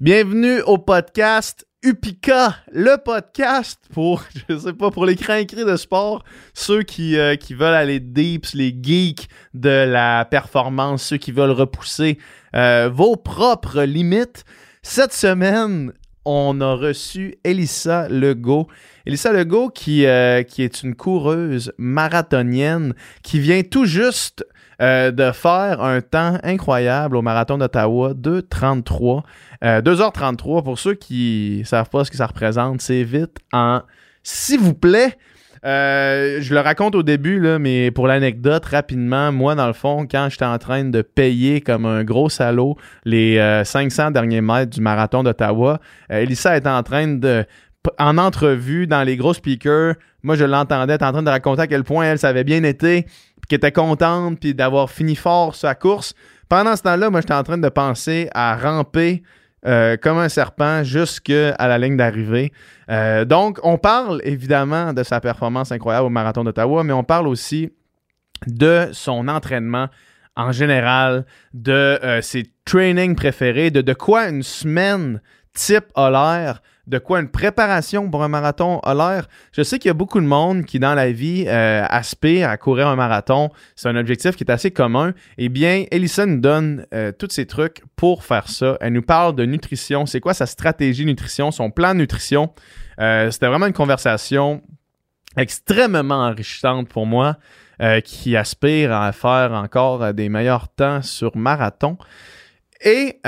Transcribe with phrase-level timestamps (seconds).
[0.00, 6.24] Bienvenue au podcast Upika, le podcast pour, je sais pas, pour les crainqueries de sport,
[6.54, 11.50] ceux qui, euh, qui veulent aller deeps, les geeks de la performance, ceux qui veulent
[11.50, 12.16] repousser
[12.56, 14.46] euh, vos propres limites.
[14.80, 15.92] Cette semaine,
[16.24, 18.68] on a reçu Elissa Legault.
[19.04, 24.46] Elissa Legault qui, euh, qui est une coureuse marathonienne qui vient tout juste
[24.82, 28.14] de faire un temps incroyable au marathon d'Ottawa,
[29.62, 29.82] 2h33.
[29.82, 33.82] 2h33, pour ceux qui savent pas ce que ça représente, c'est vite en
[34.22, 35.16] s'il vous plaît.
[35.66, 40.06] Euh, je le raconte au début, là, mais pour l'anecdote, rapidement, moi, dans le fond,
[40.10, 44.80] quand j'étais en train de payer comme un gros salaud les 500 derniers mètres du
[44.80, 47.44] marathon d'Ottawa, Elissa était en train de
[47.98, 51.66] en entrevue dans les gros speakers, moi je l'entendais, était en train de raconter à
[51.66, 55.54] quel point elle, ça avait bien été, puis qu'elle était contente, puis d'avoir fini fort
[55.54, 56.14] sa course.
[56.48, 59.22] Pendant ce temps-là, moi j'étais en train de penser à ramper
[59.66, 62.52] euh, comme un serpent jusqu'à la ligne d'arrivée.
[62.90, 67.28] Euh, donc, on parle évidemment de sa performance incroyable au marathon d'Ottawa, mais on parle
[67.28, 67.70] aussi
[68.46, 69.88] de son entraînement
[70.36, 75.20] en général, de euh, ses trainings préférés, de de quoi une semaine
[75.52, 79.28] type a l'air de quoi une préparation pour un marathon a l'air.
[79.52, 82.56] Je sais qu'il y a beaucoup de monde qui, dans la vie, euh, aspire à
[82.56, 83.50] courir un marathon.
[83.76, 85.14] C'est un objectif qui est assez commun.
[85.38, 88.76] Eh bien, Elissa nous donne euh, tous ces trucs pour faire ça.
[88.80, 90.04] Elle nous parle de nutrition.
[90.04, 92.52] C'est quoi sa stratégie nutrition, son plan nutrition?
[92.98, 94.60] Euh, c'était vraiment une conversation
[95.36, 97.36] extrêmement enrichissante pour moi,
[98.04, 101.96] qui aspire à faire encore des meilleurs temps sur marathon.
[102.82, 103.20] Et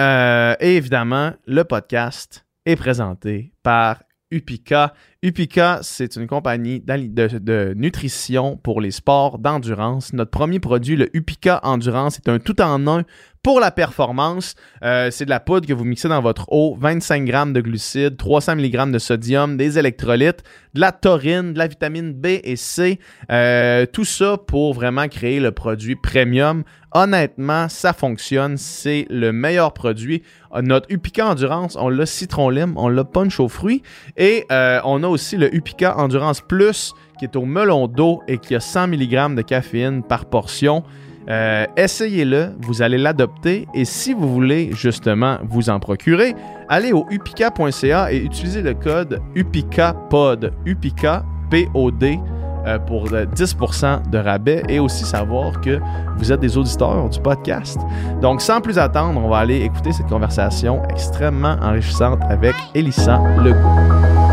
[0.60, 4.94] évidemment, le podcast est présenté par Upika.
[5.24, 10.12] Upika, c'est une compagnie de, nutrition pour les sports d'endurance.
[10.12, 13.04] Notre premier produit, le Upika Endurance, est un tout-en-un
[13.42, 14.54] pour la performance.
[14.82, 18.16] Euh, c'est de la poudre que vous mixez dans votre eau, 25 grammes de glucides,
[18.16, 20.42] 300 mg de sodium, des électrolytes,
[20.74, 22.98] de la taurine, de la vitamine B et C.
[23.30, 26.62] Euh, tout ça pour vraiment créer le produit premium.
[26.94, 28.58] Honnêtement, ça fonctionne.
[28.58, 30.22] C'est le meilleur produit.
[30.61, 33.82] Notre Upika Endurance, on l'a citron lime, on l'a punch aux fruits
[34.18, 38.39] et euh, on a aussi le Upika Endurance Plus qui est au melon d'eau et
[38.39, 40.83] qui a 100 mg de caféine par portion.
[41.28, 46.34] Euh, essayez-le, vous allez l'adopter et si vous voulez justement vous en procurer,
[46.68, 52.18] allez au upica.ca et utilisez le code UPICAPOD, UPICA, P-O-D,
[52.67, 55.80] euh, pour 10% de rabais et aussi savoir que
[56.17, 57.79] vous êtes des auditeurs du podcast.
[58.20, 64.31] Donc, sans plus attendre, on va aller écouter cette conversation extrêmement enrichissante avec Elissa Legault.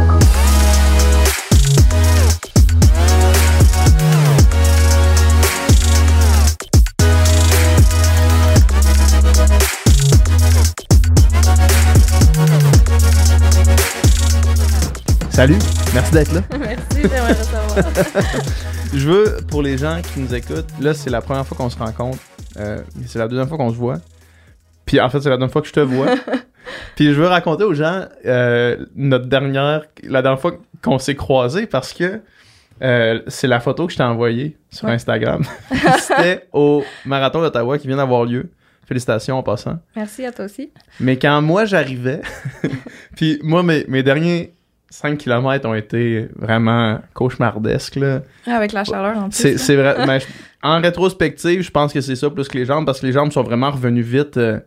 [15.40, 15.56] Salut,
[15.94, 16.42] merci d'être là.
[16.60, 17.78] merci, j'aimerais savoir.
[18.94, 21.78] Je veux, pour les gens qui nous écoutent, là, c'est la première fois qu'on se
[21.78, 22.18] rencontre.
[22.58, 24.00] Euh, c'est la deuxième fois qu'on se voit.
[24.86, 26.08] Puis en fait, c'est la deuxième fois que je te vois.
[26.98, 31.68] Puis je veux raconter aux gens euh, notre dernière, la dernière fois qu'on s'est croisés
[31.68, 32.20] parce que
[32.82, 35.46] euh, c'est la photo que je t'ai envoyée sur Instagram.
[36.02, 38.50] C'était au marathon d'Ottawa qui vient d'avoir lieu.
[38.86, 39.80] Félicitations en passant.
[39.96, 40.74] Merci à toi aussi.
[41.00, 42.24] Mais quand moi j'arrivais,
[43.16, 44.52] puis moi mes, mes derniers
[44.90, 47.96] 5 km ont été vraiment cauchemardesques.
[47.96, 48.22] Là.
[48.48, 49.58] Ah, avec la chaleur en plus.
[49.58, 49.96] C'est, vrai.
[50.08, 50.20] mais
[50.64, 53.32] en rétrospective, je pense que c'est ça plus que les jambes parce que les jambes
[53.32, 54.60] sont vraiment revenues vite euh,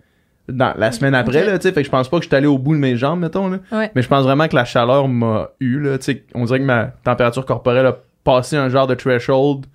[0.49, 1.45] dans, la semaine après.
[1.45, 3.21] Là, fait que je pense pas que je suis allé au bout de mes jambes,
[3.21, 3.49] mettons.
[3.49, 3.59] Là.
[3.95, 5.81] Mais je pense vraiment que la chaleur m'a eu.
[5.81, 5.99] Là,
[6.35, 9.67] on dirait que ma température corporelle a passé un genre de threshold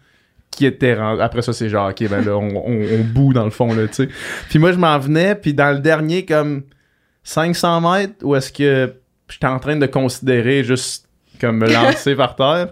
[0.50, 3.74] qui était après ça c'est genre ok ben là on, on, bout dans le fond
[3.74, 4.09] là tu sais
[4.50, 6.63] puis moi je m'en venais puis dans le dernier comme
[7.24, 8.94] 500 mètres où est-ce que
[9.30, 11.08] j'étais en train de considérer juste
[11.40, 12.72] comme me lancer par terre.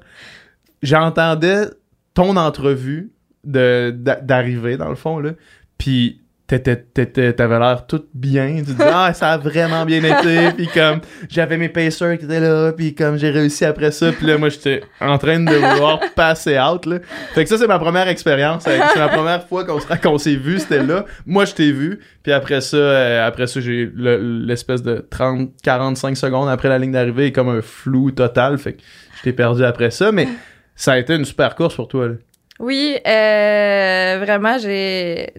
[0.81, 1.65] J'entendais
[2.13, 3.11] ton entrevue
[3.43, 5.31] de, d'arriver, dans le fond, là.
[5.77, 8.55] Puis t'avais l'air tout bien.
[8.57, 10.51] Tu disais, ah, ça a vraiment bien été.
[10.55, 12.71] Puis comme, j'avais mes pacers qui étaient là.
[12.71, 14.11] Puis comme, j'ai réussi après ça.
[14.11, 16.99] Puis là, moi, j'étais en train de vouloir passer out, là.
[17.33, 18.63] Fait que ça, c'est ma première expérience.
[18.63, 21.05] C'est la première fois qu'on s'est vu, c'était là.
[21.25, 21.99] Moi, je t'ai vu.
[22.21, 26.91] Puis après ça, euh, après ça, j'ai l'espèce de 30, 45 secondes après la ligne
[26.91, 28.57] d'arrivée, comme un flou total.
[28.57, 28.81] Fait que
[29.17, 30.11] je t'ai perdu après ça.
[30.11, 30.27] Mais
[30.75, 32.13] ça a été une super course pour toi, là.
[32.59, 35.33] Oui, euh, vraiment, j'ai.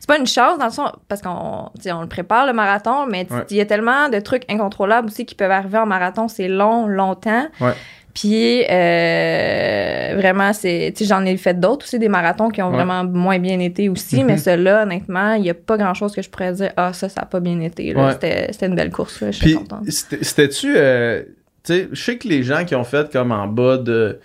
[0.00, 3.26] C'est pas une chance dans le sens parce qu'on on le prépare le marathon, mais
[3.50, 6.28] il y a tellement de trucs incontrôlables aussi qui peuvent arriver en marathon.
[6.28, 7.46] C'est long, longtemps.
[7.60, 7.72] Ouais.
[8.14, 12.74] Puis euh, vraiment, c'est, j'en ai fait d'autres aussi, des marathons qui ont Ouais.
[12.76, 14.26] vraiment moins bien été aussi, Mhm.
[14.26, 17.22] mais ceux-là, honnêtement, il n'y a pas grand-chose que je pourrais dire, ah, ça, ça
[17.22, 17.94] n'a pas bien été.
[18.12, 19.84] C'était, c'était une belle course, là, je suis contente.
[19.90, 20.74] c'était- c'était-tu.
[20.76, 21.22] euh,
[21.64, 24.18] tu sais, je sais que les gens qui ont fait comme en bas de.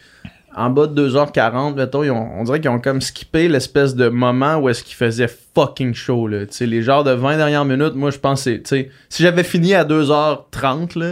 [0.57, 4.09] En bas de 2h40, mettons, ils ont- on dirait qu'ils ont comme skippé l'espèce de
[4.09, 6.45] moment où est-ce qu'ils faisaient fucking chaud, là.
[6.48, 9.44] Tu sais, les genres de 20 dernières minutes, moi, je pense que c'est, si j'avais
[9.44, 11.12] fini à 2h30, là,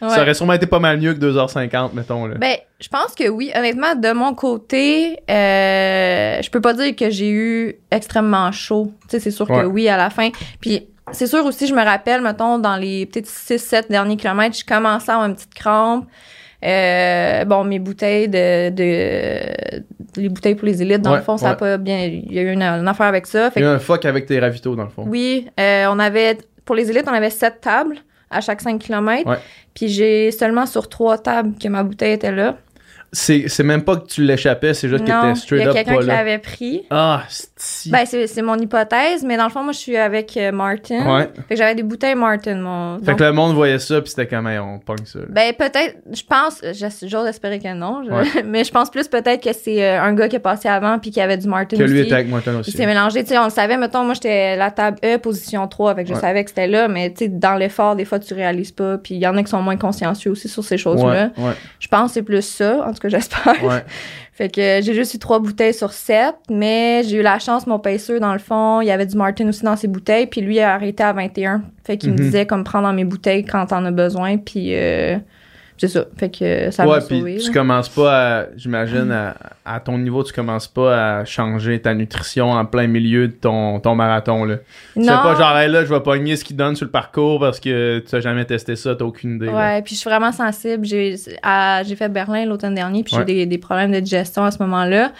[0.00, 2.36] ça aurait sûrement été pas mal mieux que 2h50, mettons, là.
[2.36, 3.50] Ben, je pense que oui.
[3.56, 8.92] Honnêtement, de mon côté, euh, je peux pas dire que j'ai eu extrêmement chaud.
[9.02, 9.62] Tu sais, c'est sûr Ouais.
[9.62, 10.28] que oui à la fin.
[10.60, 14.64] Puis c'est sûr aussi, je me rappelle, mettons, dans les peut-être 6-7 derniers kilomètres, je
[14.64, 16.06] commençais à avoir une petite crampe.
[16.64, 19.40] Euh, bon, mes bouteilles de, de,
[20.16, 21.98] les bouteilles pour les élites, dans Ouais, le fond, ça a pas bien.
[22.04, 23.50] Il y a eu une, une affaire avec ça.
[23.50, 25.04] Fait Il y que a un fuck avec tes ravitaux, dans le fond.
[25.06, 27.96] oui, euh, on avait, pour les élites, on avait sept tables
[28.30, 29.28] à chaque 5 km.
[29.28, 29.36] Ouais.
[29.74, 32.56] Puis j'ai seulement sur trois tables que ma bouteille était là.
[33.16, 35.70] C'est, c'est même pas que tu l'échappais, c'est juste que t'étais il y straight a
[35.70, 36.82] up quelqu'un qui l'avait pris.
[36.90, 37.22] Ah,
[37.56, 37.88] si.
[37.90, 41.14] Ben, c'est c'est mon hypothèse, mais dans le fond, moi, je suis avec euh, Martin.
[41.16, 41.28] ouais.
[41.48, 42.56] Fait que j'avais des bouteilles Martin.
[42.56, 45.20] Mon, Fait donc- que le monde voyait ça, puis c'était comme, hey, on pogne ça.
[45.28, 46.60] Ben, peut-être, je pense,
[47.06, 48.42] j'ose espérer que non, je- Ouais.
[48.44, 51.10] mais je pense plus peut-être que c'est euh, un gars qui est passé avant puis
[51.12, 52.06] qui avait du Martin que lui aussi.
[52.08, 52.72] était avec Martin Il aussi.
[52.72, 55.94] s'est mélangé, tu sais, on le savait, mettons, moi, j'étais la table E, position 3,
[55.94, 56.20] fait que je Ouais.
[56.20, 59.14] savais que c'était là, mais tu sais, dans l'effort, des fois, tu réalises pas, puis
[59.14, 61.30] il y en a qui sont moins consciencieux aussi sur ces choses-là.
[61.78, 63.62] Je pense que c'est plus ça, en tout j'espère.
[63.64, 63.84] ouais.
[64.32, 67.78] Fait que j'ai juste eu trois bouteilles sur sept, mais j'ai eu la chance, mon
[67.78, 70.58] paceur, dans le fond, il y avait du Martin aussi dans ses bouteilles, puis lui
[70.58, 71.62] a arrêté à 21.
[71.84, 72.18] Fait qu'il Mhm.
[72.18, 75.16] me disait comme prendre dans mes bouteilles quand t'en as besoin, puis euh,
[75.76, 76.04] c'est ça.
[76.16, 79.34] Fait que ça m'a Ouais, puis tu commences pas à, j'imagine, à,
[79.64, 83.80] à ton niveau, tu commences pas à changer ta nutrition en plein milieu de ton,
[83.80, 84.56] ton marathon, là.
[84.94, 85.22] Tu fais Non.
[85.22, 87.98] pas genre, Hey, là, je vais pogner ce qu'ils donnent sur le parcours parce que
[88.08, 89.48] tu as jamais testé ça, t'as aucune idée.
[89.48, 90.84] Ouais, puis je suis vraiment sensible.
[90.86, 93.24] J'ai j'ai fait Berlin l'automne dernier, puis j'ai Ouais.
[93.24, 95.12] des, des problèmes de digestion à ce moment-là.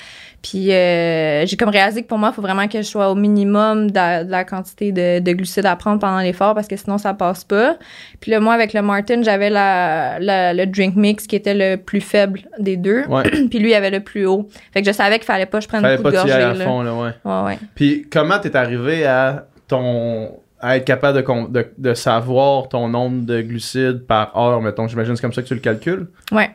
[0.46, 3.14] Puis euh, j'ai comme réalisé que pour moi, il faut vraiment que je sois au
[3.14, 6.76] minimum de, la- de la quantité de, de glucides à prendre pendant l'effort parce que
[6.76, 7.76] sinon ça passe pas.
[8.20, 11.76] Puis là, moi, avec le Martin, j'avais la, la- le drink mix qui était le
[11.78, 13.04] plus faible des deux.
[13.08, 13.22] Ouais.
[13.50, 14.46] Puis lui, il avait le plus haut.
[14.74, 16.32] Fait que je savais qu'il fallait pas que je prenne Fallait beaucoup pas de gorgées.
[16.42, 16.64] à là.
[16.66, 17.10] fond, là, ouais.
[17.24, 17.58] Ouais, ouais.
[17.74, 20.30] Puis comment t'es arrivé à ton
[20.60, 24.88] à être capable de, de, de savoir ton nombre de glucides par heure, mettons?
[24.88, 26.06] J'imagine c'est comme ça que tu le calcules.
[26.32, 26.50] Ouais.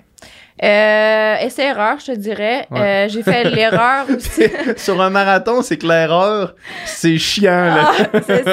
[0.62, 2.68] Euh, essai-erreur, je te dirais.
[2.72, 2.80] Ouais.
[2.82, 4.44] Euh, j'ai fait l'erreur aussi.
[4.78, 7.92] Sur un marathon, c'est que l'erreur, c'est chiant, là.
[7.92, 8.44] Ah, c'est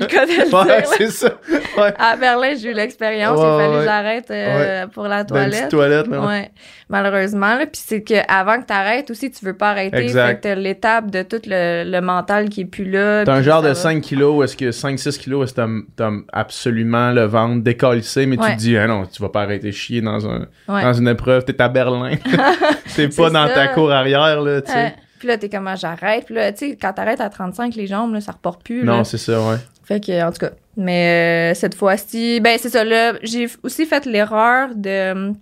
[0.00, 1.30] le cas de le ouais, c'est ça.
[1.76, 1.92] Ouais.
[1.98, 3.38] À Berlin, j'ai eu l'expérience.
[3.40, 3.78] Il ouais.
[3.78, 6.06] que j'arrête euh, pour la Dans une toilette.
[6.08, 6.20] là.
[6.20, 6.50] Ouais,
[6.88, 7.54] malheureusement.
[7.56, 7.66] Là.
[7.66, 9.98] Puis c'est qu'avant que tu arrêtes aussi, tu veux pas arrêter.
[9.98, 10.42] Exact.
[10.46, 13.24] Fait que l'étape de tout le, le mental qui est plus là.
[13.24, 13.74] T'as un genre de va.
[13.74, 18.36] 5 kilos, où est-ce que 5-6 kilos, est-ce que t'as- absolument le ventre décalissé, mais
[18.36, 21.39] tu te dis, ah non, tu vas pas arrêter chier dans, un, dans une épreuve,
[21.42, 22.16] t'es à Berlin.
[22.96, 23.54] t'es pas dans ça.
[23.54, 24.76] ta cour arrière, là, tu sais.
[24.76, 24.94] Ouais.
[25.18, 26.24] Puis là, t'es comme, ah, j'arrête.
[26.26, 28.82] Puis là, tu sais, quand t'arrêtes à 35, les jambes, là, ça repart plus.
[28.84, 28.96] là.
[28.96, 29.56] Non, c'est ça, ouais.
[29.84, 30.50] Fait que, en tout cas.
[30.76, 32.84] Mais euh, cette fois-ci, ben c'est ça.
[32.84, 35.36] Là, j'ai aussi fait l'erreur de hum,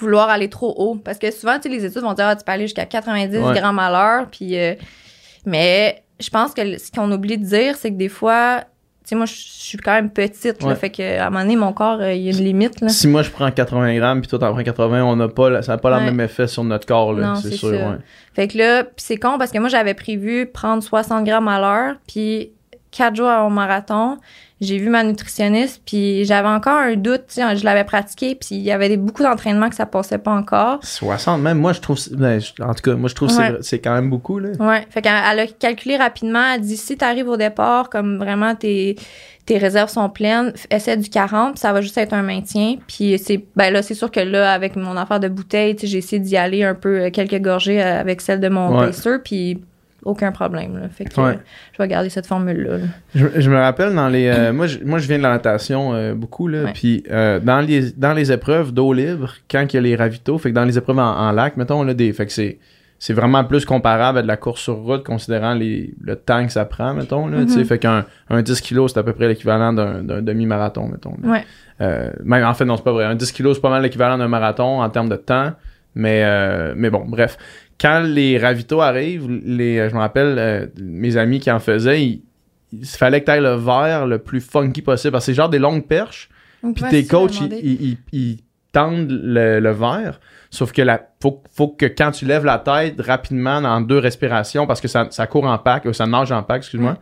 [0.00, 0.96] vouloir aller trop haut.
[0.96, 3.36] Parce que souvent, tu sais, les études vont dire, ah, tu peux aller jusqu'à 90
[3.38, 3.54] Ouais.
[3.54, 4.26] grammes à l'heure.
[4.30, 4.74] Puis, euh,
[5.46, 8.64] mais je pense que ce qu'on oublie de dire, c'est que des fois,
[9.04, 10.62] tu sais, moi, je suis quand même petite.
[10.62, 10.74] Là, Ouais.
[10.76, 12.80] fait que, à un moment donné, mon corps, euh, il y a une limite.
[12.80, 12.88] Là.
[12.88, 15.72] Si moi je prends 80 grammes puis toi t'en prends 80, on n'a pas, ça
[15.72, 16.00] n'a pas Ouais.
[16.00, 17.98] le même effet sur notre corps, c'est sûr, ouais.
[18.34, 21.60] Fait que là, pis c'est con parce que moi, j'avais prévu prendre 60 grammes à
[21.60, 22.50] l'heure, puis
[22.90, 24.16] quatre jours avant mon marathon,
[24.60, 28.62] j'ai vu ma nutritionniste, puis j'avais encore un doute, tu je l'avais pratiqué, puis il
[28.62, 30.78] y avait des, beaucoup d'entraînements que ça passait pas encore.
[30.82, 33.48] 60, même moi je trouve, ben, en tout cas, moi je trouve que Ouais.
[33.58, 34.50] c'est- c'est quand même beaucoup, là.
[34.60, 38.54] Ouais, fait qu'elle elle a calculé rapidement, elle dit si t'arrives au départ, comme vraiment
[38.54, 38.96] tes,
[39.44, 42.76] tes réserves sont pleines, essaie du 40, puis ça va juste être un maintien.
[42.86, 45.98] Puis c'est ben là, c'est sûr que là, avec mon affaire de bouteille, tu j'ai
[45.98, 48.86] essayé d'y aller un peu euh, quelques gorgées euh, avec celle de mon Ouais.
[48.86, 49.62] pacer, puis
[50.04, 50.78] aucun problème.
[50.78, 50.88] Là.
[50.88, 51.30] Fait que Ouais.
[51.30, 51.34] euh,
[51.72, 52.78] je vais garder cette formule-là.
[52.78, 52.84] là.
[53.14, 54.26] Je, je me rappelle dans les.
[54.28, 56.70] euh, moi, je, moi, je viens de la natation euh, beaucoup, là.
[56.74, 60.38] Puis euh, dans, les, dans les épreuves d'eau libre, quand il y a les ravitaux,
[60.38, 62.58] fait que dans les épreuves en, en lac, mettons, là, des, fait que c'est.
[63.00, 66.52] C'est vraiment plus comparable à de la course sur route, considérant les, le temps que
[66.52, 67.26] ça prend, mettons.
[67.26, 67.38] Là.
[67.40, 67.64] Mhm.
[67.66, 71.14] Fait qu'un un 10 kg, c'est à peu près l'équivalent d'un d'un demi-marathon, mettons.
[71.22, 71.44] Ouais.
[72.24, 73.04] Même, en fait, non, c'est pas vrai.
[73.04, 75.52] Un 10 kg, c'est pas mal l'équivalent d'un marathon en termes de temps.
[75.96, 77.36] Mais, euh, mais bon, bref.
[77.80, 82.02] Quand les ravitaux arrivent, les, euh, je me rappelle, euh, mes amis qui en faisaient,
[82.02, 82.22] il,
[82.72, 85.12] il fallait que tu ailles le verre le plus funky possible.
[85.12, 86.28] Parce que c'est genre des longues perches.
[86.74, 88.38] Puis tes coachs, ils, ils-
[88.72, 90.18] tendent le, le verre.
[90.50, 94.66] Sauf que la, faut, faut que quand tu lèves la tête rapidement dans deux respirations,
[94.66, 96.96] parce que ça, ça court en pack, ou ça nage en pack, excuse-moi.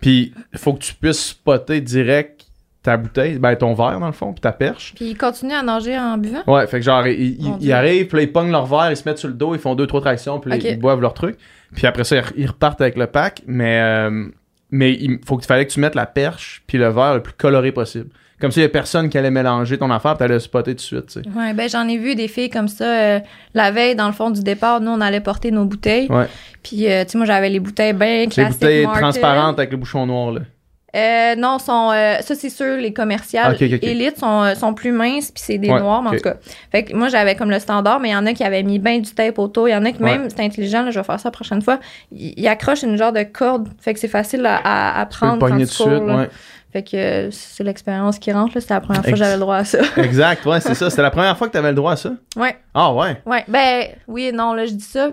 [0.00, 2.37] Puis il faut que tu puisses spotter direct
[2.82, 4.94] ta bouteille, ben ton verre dans le fond, puis ta perche.
[4.94, 6.42] Puis ils continuent à nager en buvant?
[6.46, 9.18] Ouais, fait que genre, ils, arrivent, puis là, ils pognent leur verre, ils se mettent
[9.18, 11.36] sur le dos, ils font deux, trois tractions, puis ils boivent leur truc.
[11.74, 14.26] Puis après ça, ils, re- ils repartent avec le pack, mais, euh,
[14.70, 17.34] mais il faut que fallait que tu mettes la perche, puis le verre le plus
[17.34, 18.08] coloré possible.
[18.40, 20.70] Comme ça, il y a personne qui allait mélanger ton affaire, puis t'allais le spotter
[20.70, 21.28] tout de suite, tu sais.
[21.36, 22.84] Ouais, ben j'en ai vu des filles comme ça.
[22.84, 23.20] euh,
[23.52, 26.06] la veille, dans le fond du départ, nous, on allait porter nos bouteilles.
[26.08, 26.26] Ouais.
[26.62, 28.60] Puis, euh, tu sais, moi, j'avais les bouteilles bien Les classiques.
[28.60, 29.00] bouteilles Martin.
[29.00, 30.42] transparentes avec le bouchon noir, là.
[30.96, 33.56] Euh, non, sont, euh, ça, c'est sûr, les commerciales.
[33.60, 36.36] Élites sont, euh, sont plus minces, puis c'est des Ouais, noirs, mais en tout cas.
[36.72, 38.78] Fait que moi, j'avais comme le standard, mais il y en a qui avaient mis
[38.78, 39.68] bien du tape autour.
[39.68, 41.60] Il y en a qui, même, c'est intelligent, là, je vais faire ça la prochaine
[41.60, 41.78] fois,
[42.10, 43.68] ils accrochent une genre de corde.
[43.80, 46.28] Fait que c'est facile à, à, Tu prendre quand tu tout de cours, suite, ouais.
[46.72, 48.60] Fait que euh, c'est l'expérience qui rentre, là.
[48.60, 49.78] C'était la première fois que j'avais le droit à ça.
[49.96, 50.90] Exact, ouais, c'est ça.
[50.90, 52.12] C'était la première fois que t'avais le droit à ça?
[52.36, 52.56] ouais.
[52.74, 53.20] Ah, ouais.
[53.26, 55.10] Ouais, ben oui non, là, je dis ça.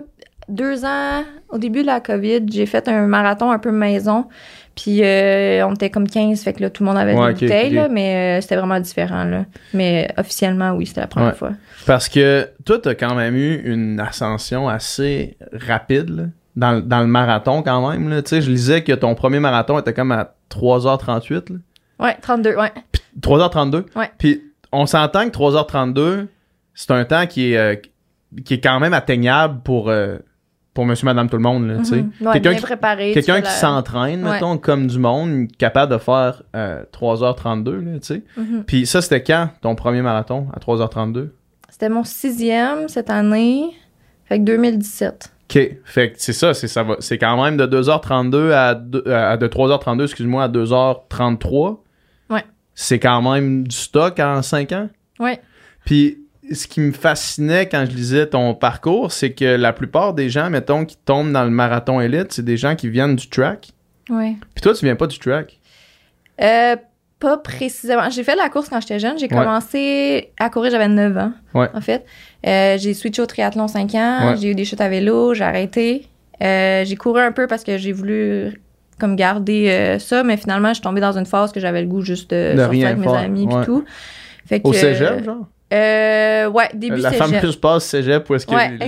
[0.48, 4.26] Deux ans, au début de la COVID, j'ai fait un marathon un peu maison.
[4.76, 7.46] Puis euh, on était comme 15, fait que là, tout le monde avait Ouais, des
[7.46, 9.46] bouteilles, là, mais euh, c'était vraiment différent, là.
[9.74, 11.34] Mais euh, officiellement, oui, c'était la première Ouais.
[11.34, 11.52] fois.
[11.86, 16.22] Parce que toi, t'as quand même eu une ascension assez rapide là,
[16.56, 18.08] dans, le- dans le marathon quand même.
[18.10, 18.20] là.
[18.22, 21.52] Tu sais, je lisais que ton premier marathon était comme à 3h38.
[21.52, 21.56] là.
[21.98, 22.72] Ouais, 32, ouais.
[23.22, 23.84] 3h32.
[23.96, 24.10] Ouais.
[24.18, 24.42] Puis
[24.72, 26.26] on s'entend que 3h32,
[26.74, 27.76] c'est un temps qui est, euh,
[28.44, 30.18] qui est quand même atteignable pour, euh,
[30.76, 31.66] pour monsieur, madame, tout le monde.
[31.66, 31.96] Là, tu sais.
[31.96, 32.10] Mhm.
[32.20, 33.12] Ouais, Quelqu'un qui- préparé.
[33.50, 34.32] s'entraîne, Ouais.
[34.34, 38.22] mettons, comme du monde, capable de faire euh, 3h32, là, tu sais.
[38.36, 38.62] Mhm.
[38.64, 41.30] Puis ça, c'était quand, ton premier marathon, à 3h32?
[41.68, 43.70] C'était mon sixième cette année,
[44.26, 45.32] fait que 2017.
[45.50, 45.70] OK.
[45.84, 46.96] Fait que c'est ça, c'est ça va.
[47.00, 51.82] C'est quand même de 2h32 à, deux- euh, à de 3h32, excuse-moi, à 2h33.
[52.30, 52.44] Ouais.
[52.74, 54.88] C'est quand même du stock en 5 ans?
[55.20, 55.40] Ouais.
[55.84, 56.18] Puis
[56.52, 60.48] ce qui me fascinait quand je lisais ton parcours, c'est que la plupart des gens,
[60.50, 63.70] mettons, qui tombent dans le marathon élite, c'est des gens qui viennent du track.
[64.10, 64.34] Ouais.
[64.54, 65.58] Puis toi, tu viens pas du track?
[66.40, 66.76] Euh,
[67.18, 68.08] pas précisément.
[68.10, 69.18] J'ai fait de la course quand j'étais jeune.
[69.18, 69.36] J'ai Ouais.
[69.36, 71.68] commencé à courir, j'avais 9 ans, Ouais.
[71.74, 72.04] en fait.
[72.46, 74.28] Euh, j'ai switché au triathlon 5 ans.
[74.30, 74.36] Ouais.
[74.36, 76.06] J'ai eu des chutes à vélo, j'ai arrêté.
[76.42, 78.60] Euh, j'ai couru un peu parce que j'ai voulu
[78.98, 82.02] comme garder ça, mais finalement, je suis tombée dans une phase que j'avais le goût
[82.02, 83.62] juste de, De sortir rien avec mes faire, amis ouais.
[83.62, 83.84] et tout.
[84.46, 85.48] Fait Au cégep, genre?
[85.74, 87.24] Euh, ouais, début la cégep.
[87.26, 88.78] fameuse passe cégep où est-ce que, Ouais,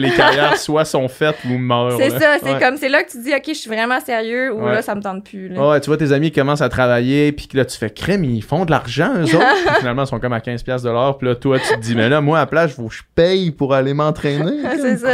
[0.00, 1.96] les carrières soit sont faites ou meurent.
[1.96, 2.58] C'est ça, c'est Ouais.
[2.60, 4.72] comme, c'est là que tu dis, OK, je suis vraiment sérieux ou Ouais.
[4.72, 5.48] là, ça me tente plus.
[5.48, 5.68] là.
[5.68, 8.42] Ouais, tu vois tes amis commencent à travailler, puis que là, tu fais crème, ils
[8.42, 9.38] font de l'argent, eux autres.
[9.66, 11.18] Puis finalement, ils sont comme à 15$ piastres de l'heure.
[11.18, 13.72] Puis là, toi, tu te dis, mais là, moi, à la place, je paye pour
[13.72, 14.58] aller m'entraîner.
[14.80, 15.12] c'est ça.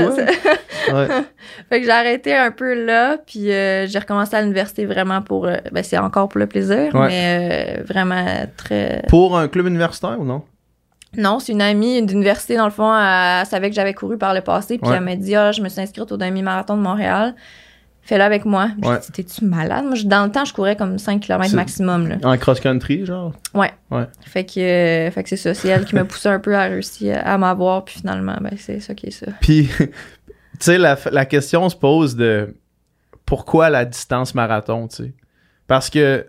[1.68, 5.46] Fait que j'ai arrêté un peu là, puis euh, j'ai recommencé à l'université vraiment pour.
[5.46, 8.24] euh, ben, c'est encore pour le plaisir, mais euh, vraiment
[8.56, 9.02] très.
[9.08, 10.42] Pour un club universitaire ou non?
[11.16, 14.42] Non, c'est une amie d'université, dans le fond, elle, savait que j'avais couru par le
[14.42, 14.96] passé, puis Ouais.
[14.96, 17.34] elle m'a dit Ah, je me suis inscrite au demi-marathon de Montréal.
[18.02, 18.68] Fais-le avec moi.
[18.82, 18.98] J'ai Ouais.
[19.00, 19.84] dit, T'es-tu malade?
[19.84, 22.08] Moi, dans le temps, je courais comme 5 km maximum.
[22.08, 22.16] Là.
[22.24, 23.32] En cross-country, genre?
[23.54, 23.72] Ouais.
[23.90, 24.06] Ouais.
[24.24, 25.52] Fait que, euh, fait que c'est ça.
[25.52, 28.80] C'est elle qui m'a poussé un peu à réussir à m'avoir, puis finalement, ben, c'est
[28.80, 29.26] ça qui est ça.
[29.40, 29.92] Puis, tu
[30.60, 32.56] sais, la, la question se pose de
[33.26, 35.14] pourquoi la distance marathon, tu sais?
[35.66, 36.26] Parce que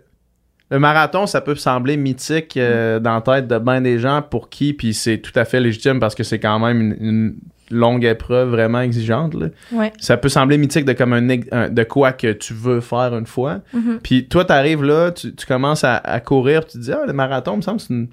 [0.72, 4.48] le marathon, ça peut sembler mythique euh, dans la tête de bien des gens pour
[4.48, 7.34] qui, puis c'est tout à fait légitime parce que c'est quand même une, une
[7.70, 9.34] longue épreuve vraiment exigeante.
[9.34, 9.48] là.
[9.70, 9.92] Ouais.
[10.00, 13.60] Ça peut sembler mythique de comme un, de quoi que tu veux faire une fois.
[13.74, 14.00] Mhm.
[14.02, 17.04] Puis toi, t'arrives là, tu, tu commences à, à courir, puis tu te dis ah
[17.06, 18.08] le marathon, me semble que c'est une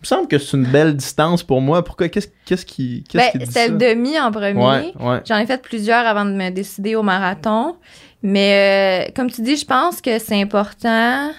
[0.00, 1.84] me semble que c'est une belle distance pour moi.
[1.84, 3.68] Pourquoi qu'est-ce qu'est-ce qui qu'est-ce Ben, ça?
[3.68, 4.54] le demi en premier.
[4.54, 5.20] Ouais, ouais.
[5.24, 7.76] J'en ai fait plusieurs avant de me décider au marathon.
[8.24, 11.30] Mais euh, comme tu dis, je pense que c'est important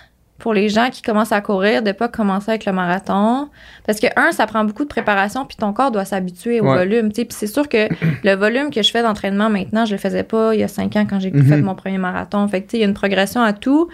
[0.43, 3.47] pour les gens qui commencent à courir de pas commencer avec le marathon.
[3.87, 6.75] Parce que, un, ça prend beaucoup de préparation, puis ton corps doit s'habituer au Ouais.
[6.79, 7.13] volume.
[7.13, 7.25] tu sais.
[7.25, 7.87] Puis c'est sûr que
[8.25, 10.97] le volume que je fais d'entraînement maintenant, je le faisais pas il y a cinq
[10.97, 11.43] ans quand j'ai Mhm.
[11.47, 12.45] fait mon premier marathon.
[12.49, 13.87] Fait que, tu sais, il y a une progression à tout.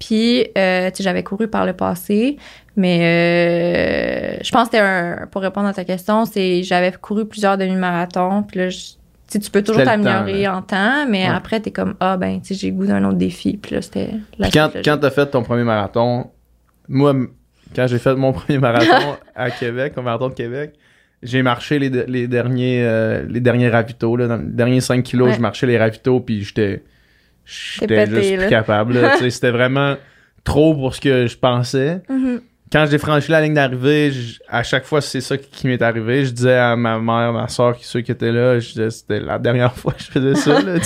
[0.00, 2.36] Puis, euh, tu sais, j'avais couru par le passé,
[2.74, 2.98] mais
[3.36, 8.42] euh, je pense que un, pour répondre à ta question, c'est j'avais couru plusieurs demi-marathons,
[8.42, 8.94] puis là, je-
[9.32, 11.34] sais, tu peux toujours t'améliorer en temps, mais Ouais.
[11.34, 14.10] après, t'es comme, ah, ben, tu sais, j'ai goût d'un autre défi, puis là, c'était
[14.38, 16.30] la Puis quand, quand t'as fait ton premier marathon,
[16.88, 17.14] moi,
[17.74, 20.74] quand j'ai fait mon premier marathon à Québec, au marathon de Québec,
[21.22, 24.16] j'ai marché les, de- les derniers euh, les derniers ravitaux.
[24.16, 25.34] Là, dans les derniers 5 kilos, Ouais.
[25.34, 26.82] je marchais les ravitaux, puis j'étais
[27.44, 28.36] j'étais juste là.
[28.38, 28.98] plus capable.
[29.30, 29.94] C'était vraiment
[30.44, 32.02] trop pour ce que je pensais.
[32.08, 32.40] Mhm.
[32.72, 34.10] Quand j'ai franchi la ligne d'arrivée,
[34.48, 36.24] à chaque fois, c'est ça qui, m'est arrivé.
[36.24, 39.38] Je disais à ma mère, ma soeur, ceux qui étaient là, je disais, c'était la
[39.38, 40.62] dernière fois que je faisais ça.
[40.62, 40.76] là.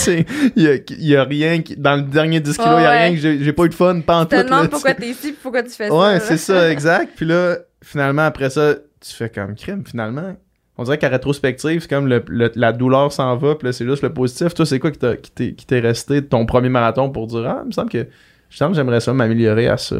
[0.57, 2.87] Il y a, il y a rien qui, dans le dernier 10 kilos, il y
[2.87, 3.05] a Ouais.
[3.07, 4.49] rien que j'ai j'ai pas eu de fun, pas en Tu te tout.
[4.49, 5.95] demandes pourquoi t'es ici, pourquoi tu fais ça.
[5.95, 7.13] Ouais, c'est ça, exact.
[7.15, 10.35] Puis là, finalement, après ça, tu fais comme crime, finalement.
[10.79, 13.87] On dirait qu'à rétrospective, c'est comme le, le- la douleur s'en va, puis là, c'est
[13.87, 14.53] juste le positif.
[14.55, 17.29] Toi, c'est quoi qui t'a- qui t'est qui t'est resté de ton premier marathon pour
[17.29, 18.07] dire Ah, il me semble que,
[18.51, 19.97] je semble que j'aimerais ça m'améliorer à ça.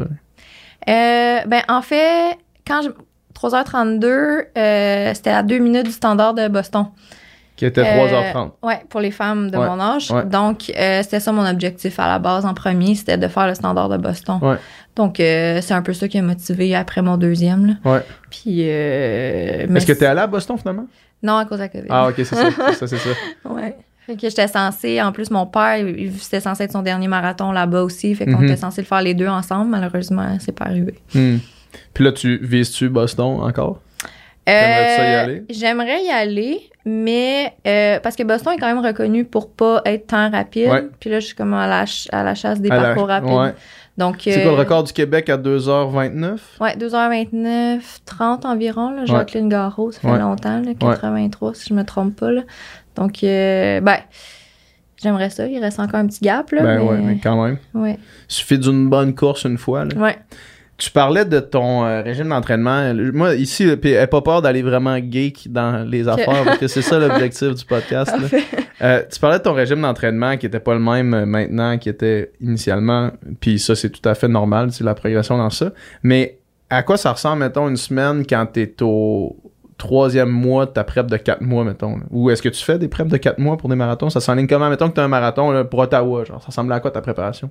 [0.89, 2.91] Euh, ben, en fait, quand je.
[3.35, 4.07] 3h32,
[4.57, 6.87] euh, c'était à 2 minutes du standard de Boston.
[7.55, 8.53] Qui était Euh, 3h30.
[8.63, 10.11] Ouais, pour les femmes de Ouais, mon âge.
[10.11, 10.25] ouais.
[10.25, 13.55] Donc, euh, c'était ça mon objectif à la base en premier, c'était de faire le
[13.55, 14.39] standard de Boston.
[14.41, 14.57] Ouais.
[14.95, 17.67] Donc, euh, c'est un peu ça qui a motivé après mon deuxième.
[17.67, 17.75] là.
[17.93, 18.01] Ouais.
[18.31, 20.87] Puis, euh, Est-ce que t'es allé à Boston finalement?
[21.23, 21.87] Non, à cause de la COVID.
[21.91, 22.49] Ah, ok, c'est ça.
[22.69, 23.11] c'est ça, c'est ça.
[23.51, 23.77] Ouais.
[24.07, 25.85] Fait que j'étais censée, en plus, mon père,
[26.21, 28.15] c'était censé être son dernier marathon là-bas aussi.
[28.15, 28.45] Fait qu'on Mhm.
[28.45, 29.71] était censé le faire les deux ensemble.
[29.71, 30.95] Malheureusement, c'est pas arrivé.
[31.15, 31.39] Hmm.
[31.93, 33.81] Puis là, tu vises-tu Boston encore?
[34.47, 35.45] T'aimerais-tu ça y Euh, aller?
[35.51, 40.07] J'aimerais y aller, mais euh, parce que Boston est quand même reconnu pour pas être
[40.09, 40.69] tant rapide.
[40.69, 40.85] Ouais.
[41.01, 43.09] Puis là, je suis comme à la, ch- à la chasse des À la- parcours
[43.09, 43.31] rapides.
[43.33, 43.55] ouais.
[43.99, 46.39] Donc, C'est euh, quoi le record du Québec à 2h29?
[46.61, 48.91] Ouais, 2h29, 30 environ.
[48.91, 49.07] Là, Ouais.
[49.07, 50.19] Jacqueline Garraud, ça fait Ouais.
[50.19, 52.31] longtemps, là, 83 si je me trompe pas.
[52.31, 52.43] Là.
[52.95, 53.97] Donc, euh, ben,
[55.03, 55.47] j'aimerais ça.
[55.47, 56.51] Il reste encore un petit gap.
[56.53, 56.85] Là, Ben mais...
[56.89, 57.57] ouais, mais quand même.
[57.75, 57.99] ouais.
[58.29, 59.85] Il suffit d'une bonne course une fois.
[59.87, 59.95] là.
[59.97, 60.17] Ouais.
[60.79, 62.93] Tu parlais de ton euh, régime d'entraînement.
[63.15, 66.99] Moi, ici, aie pas peur d'aller vraiment geek dans les affaires, parce que c'est ça
[67.01, 68.13] l'objectif du podcast.
[68.13, 68.39] là.
[68.83, 71.89] Euh, tu parlais de ton régime d'entraînement qui était pas le même euh, maintenant qui
[71.89, 75.73] était initialement, puis ça, c'est tout à fait normal, c'est la progression dans ça.
[76.03, 79.35] Mais à quoi ça ressemble, mettons, une semaine quand t'es au
[79.79, 81.97] troisième mois de ta prep de quatre mois, mettons?
[81.97, 82.03] là?
[82.11, 84.11] Ou est-ce que tu fais des preps de quatre mois pour des marathons?
[84.11, 84.69] Ça s'enligne comment?
[84.69, 87.51] Mettons que t'as un marathon là, pour Ottawa, genre, ça ressemble à quoi ta préparation?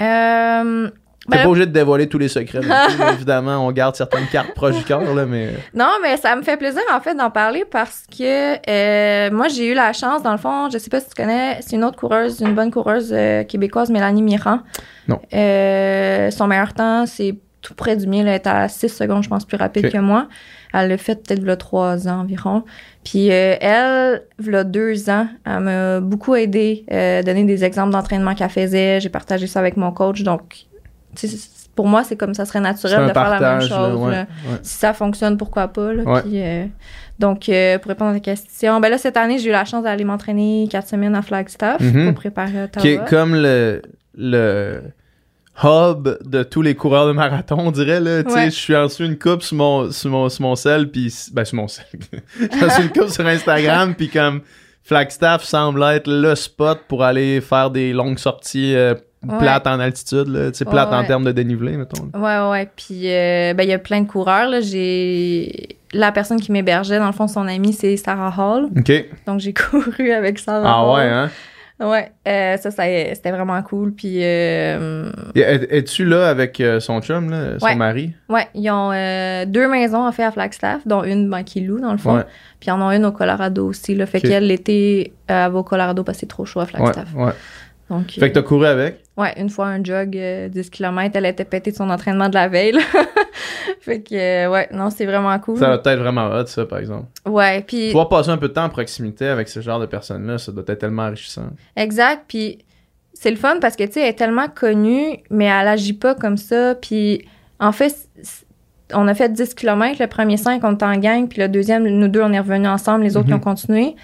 [0.00, 0.90] Euh,
[1.30, 2.60] T'es ben, pas obligé de dévoiler tous les secrets.
[3.14, 5.54] évidemment, on garde certaines cartes proches du cœur, là, mais...
[5.72, 9.68] Non, mais ça me fait plaisir en fait d'en parler parce que euh, moi j'ai
[9.68, 11.96] eu la chance, dans le fond, je sais pas si tu connais, c'est une autre
[11.96, 14.60] coureuse, une bonne coureuse euh, québécoise, Mélanie Mirand.
[15.08, 15.20] Non.
[15.32, 19.28] Euh, son meilleur temps, c'est tout près du mien, elle est à 6 secondes, je
[19.28, 20.28] pense, plus rapide que moi.
[20.74, 22.64] Elle l'a fait peut-être il 3 ans environ.
[23.04, 28.34] Puis euh, elle, a deux ans, elle m'a beaucoup aidé, euh, donné des exemples d'entraînement
[28.34, 29.00] qu'elle faisait.
[29.00, 30.22] J'ai partagé ça avec mon coach.
[30.22, 30.66] Donc,
[31.74, 33.70] pour moi, c'est comme ça serait naturel de faire la même chose.
[33.70, 34.58] là, ouais, là ouais.
[34.62, 35.92] si ça fonctionne, pourquoi pas.
[35.92, 36.22] Là, Ouais.
[36.22, 36.66] Puis, euh,
[37.18, 39.82] donc, euh, pour répondre à ta question, ben là, cette année, j'ai eu la chance
[39.84, 42.06] d'aller m'entraîner quatre semaines à Flagstaff Mhm.
[42.06, 42.80] pour préparer Ottawa.
[42.82, 43.82] Qui est comme le,
[44.16, 44.82] le
[45.62, 48.00] hub de tous les coureurs de marathon, on dirait.
[48.00, 48.44] Là, Tu sais, Ouais.
[48.46, 51.12] Je suis en dessous une coupe sur mon, sur mon, sur mon sel, puis...
[51.32, 51.84] Ben, sur mon sel.
[52.40, 54.42] Je suis une coupe sur Instagram, puis comme
[54.82, 58.94] Flagstaff semble être le spot pour aller faire des longues sorties euh,
[59.28, 59.38] Ouais.
[59.38, 60.28] plates en altitude.
[60.28, 61.06] Là, tu sais, Ouais, plates en ouais.
[61.06, 62.08] termes de dénivelé, mettons.
[62.12, 62.18] là.
[62.18, 62.68] Ouais, ouais, ouais.
[62.76, 64.48] Puis, euh, ben, il y a plein de coureurs.
[64.48, 64.60] Là.
[64.60, 65.76] J'ai...
[65.92, 68.68] La personne qui m'hébergeait, dans le fond, son amie, c'est Sarah Hall.
[68.76, 68.92] OK.
[69.26, 70.96] Donc, j'ai couru avec Sarah Ah Hall.
[70.98, 71.30] ouais, hein?
[71.80, 72.84] Ouais, euh, ça, ça,
[73.14, 73.92] c'était vraiment cool.
[73.92, 77.74] Puis, euh, Es-tu là avec son chum, là, son Ouais.
[77.74, 78.12] mari?
[78.28, 81.80] ouais, ils ont euh, deux maisons, en fait, à Flagstaff, dont une, ben, qui loue,
[81.80, 82.16] dans le fond.
[82.16, 82.22] Ouais.
[82.60, 83.96] Puis, ils en ont une au Colorado aussi.
[83.96, 84.06] Là.
[84.06, 87.12] Fait qu'elle, l'été, elle va au Colorado parce que c'est trop chaud à Ouais, Flagstaff.
[87.14, 87.32] ouais.
[87.90, 89.00] Donc, Fait que t'as couru avec?
[89.16, 92.34] Ouais, une fois un jog, euh, 10 km, elle était pétée de son entraînement de
[92.34, 92.74] la veille.
[93.80, 95.58] fait que, euh, ouais, non, c'est vraiment cool.
[95.58, 97.06] Ça va être vraiment hot, ça, par exemple.
[97.26, 100.38] Ouais, puis Pouvoir passer un peu de temps en proximité avec ce genre de personnes-là,
[100.38, 101.48] ça doit être tellement enrichissant.
[101.76, 102.58] exact, puis
[103.12, 106.14] c'est le fun parce que, tu sais, elle est tellement connue, mais elle agit pas
[106.14, 106.74] comme ça.
[106.74, 107.24] Puis,
[107.60, 107.94] en fait,
[108.92, 111.84] on a fait 10 km, le premier 5, on était en gang, puis le deuxième,
[111.86, 113.34] nous deux, on est revenus ensemble, les autres, Mhm.
[113.36, 113.94] ont continué.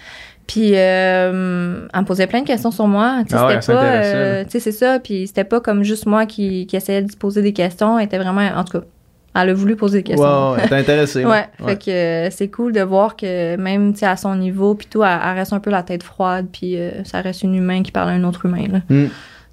[0.51, 3.19] Puis, euh, elle me posait plein de questions sur moi.
[3.25, 3.83] Tu sais, Ah ouais, elle c'était pas.
[3.85, 4.99] euh, c'est ça.
[4.99, 7.97] Puis, c'était pas comme juste moi qui, qui essayais de se poser des questions.
[7.97, 8.45] Elle était vraiment.
[8.57, 8.85] En tout cas,
[9.33, 10.51] elle a voulu poser des questions.
[10.51, 11.21] Ouais, ouais, t'es intéressé.
[11.23, 11.29] là.
[11.29, 15.03] Ouais, fait que euh, c'est cool de voir que même à son niveau, puis tout,
[15.05, 17.93] elle, elle reste un peu la tête froide, puis euh, ça reste une humain qui
[17.93, 18.65] parle à un autre humain.
[18.69, 18.79] Là.
[18.89, 19.07] Hmm,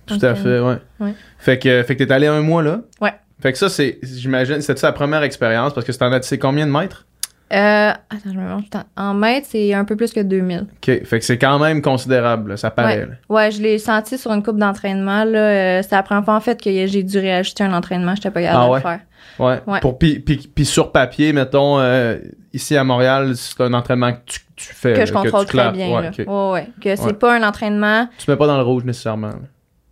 [0.04, 0.78] tout Donc, à fait, ouais.
[0.98, 1.14] ouais.
[1.38, 2.80] Fait que, fait que t'es allé un mois là.
[3.00, 3.12] Ouais.
[3.40, 5.72] Fait que ça, c'est, j'imagine, c'était sa première expérience?
[5.74, 7.06] Parce que c'était en tu sais combien de mètres?
[7.52, 8.82] Euh, attends, je me temps.
[8.96, 10.66] En mètres, c'est un peu plus que 2000.
[10.76, 13.06] Ok, fait que c'est quand même considérable, là, ça paraît.
[13.06, 13.14] là.
[13.30, 15.24] Ouais, je l'ai senti sur une coupe d'entraînement.
[15.24, 15.38] là.
[15.78, 18.14] Euh, la première fois en fait que j'ai dû réajuster un entraînement.
[18.14, 18.78] J'étais pas capable Ah de ouais?
[18.78, 19.00] le faire.
[19.38, 19.60] Ouais.
[19.72, 19.80] Ouais.
[19.80, 22.18] Pour, puis, puis, puis sur papier, mettons, euh,
[22.52, 24.92] ici à Montréal, c'est un entraînement que tu, tu fais.
[24.94, 25.88] Que je contrôle très bien.
[25.96, 26.10] Ouais, là.
[26.10, 26.18] ok.
[26.26, 26.66] Ouais, ouais.
[26.82, 27.12] Que c'est Ouais.
[27.14, 28.08] pas un entraînement.
[28.18, 29.30] Tu te mets pas dans le rouge nécessairement.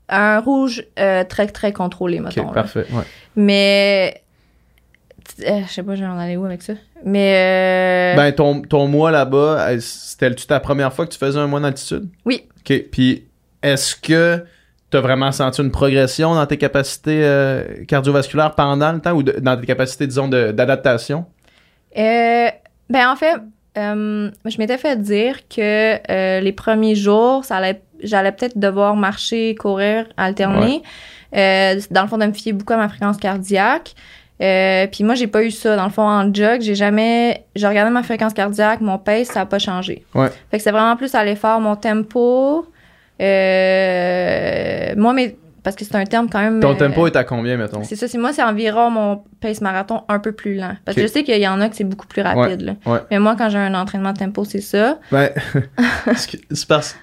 [0.09, 2.47] Un rouge euh, très, très contrôlé, Ok, mettons.
[2.49, 2.53] là.
[2.53, 2.87] parfait.
[2.93, 3.03] Ouais.
[3.35, 4.23] Mais.
[5.47, 6.73] Euh, je sais pas, je vais en aller où avec ça.
[7.05, 8.15] Mais.
[8.15, 11.61] euh, Ben, ton, ton mois là-bas, c'était-tu ta première fois que tu faisais un mois
[11.61, 12.09] d'altitude?
[12.25, 12.47] Oui.
[12.61, 12.85] OK.
[12.91, 13.27] Puis,
[13.63, 14.45] est-ce que
[14.91, 19.23] tu as vraiment senti une progression dans tes capacités euh, cardiovasculaires pendant le temps ou
[19.23, 21.25] de- dans tes capacités, disons, d'adaptation?
[22.89, 23.37] Ben en fait,
[23.75, 30.07] je m'étais fait dire que les premiers jours, ça allait, j'allais peut-être devoir marcher, courir,
[30.17, 30.83] alterner.
[31.33, 33.95] Dans le fond, de me fier beaucoup à ma fréquence cardiaque.
[34.43, 35.77] Euh, puis moi, j'ai pas eu ça.
[35.77, 37.45] Dans le fond, en jog, j'ai jamais.
[37.55, 40.05] J'ai regardé ma fréquence cardiaque, mon pace, ça a pas changé.
[40.15, 40.29] Ouais.
[40.51, 42.67] Fait que c'est vraiment plus à l'effort, mon tempo.
[43.21, 46.61] Euh, moi, mes parce que c'est un terme quand même.
[46.61, 47.83] Ton euh, tempo est à combien, mettons?
[47.83, 50.77] C'est ça, c'est moi, c'est environ mon pace marathon un peu plus lent.
[50.85, 52.61] Parce que je sais qu'il y en a que c'est beaucoup plus rapide.
[52.61, 52.75] là.
[52.87, 53.01] ouais.
[53.11, 55.01] Mais moi, quand j'ai un entraînement de tempo, c'est ça.
[55.11, 55.31] Ben,
[56.05, 56.97] parce que- c'est parce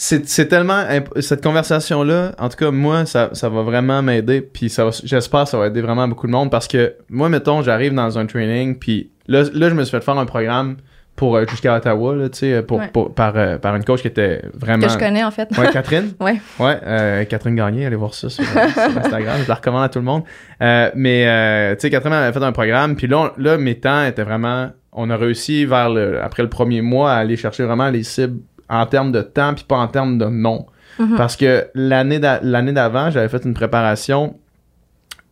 [0.00, 0.84] c'est c'est tellement
[1.18, 4.90] cette conversation là en tout cas moi ça, ça va vraiment m'aider puis ça va-
[5.02, 8.16] j'espère que ça va aider vraiment beaucoup de monde parce que moi mettons j'arrive dans
[8.16, 10.76] un training puis là, là je me suis fait faire un programme
[11.16, 12.90] pour euh, jusqu'à Ottawa là tu sais pour, Ouais.
[12.92, 15.48] pour- par euh, par une coach qui était vraiment Que je connais, en fait.
[15.58, 16.12] Ouais, Catherine?
[16.20, 16.40] Ouais.
[16.60, 18.56] Ouais, euh, Catherine Gagné, allez voir ça sur, sur
[19.04, 20.22] Instagram, je la recommande à tout le monde.
[20.62, 23.74] Euh, mais, euh, tu sais, Catherine avait fait un programme, puis là, on- là, mes
[23.80, 24.68] temps étaient vraiment...
[24.92, 26.22] On a réussi vers le...
[26.22, 29.64] Après le premier mois à aller chercher vraiment les cibles en termes de temps, puis
[29.64, 30.66] pas en termes de nom.
[30.98, 31.16] Mhm.
[31.16, 34.36] Parce que l'année d'a- l'année d'avant, j'avais fait une préparation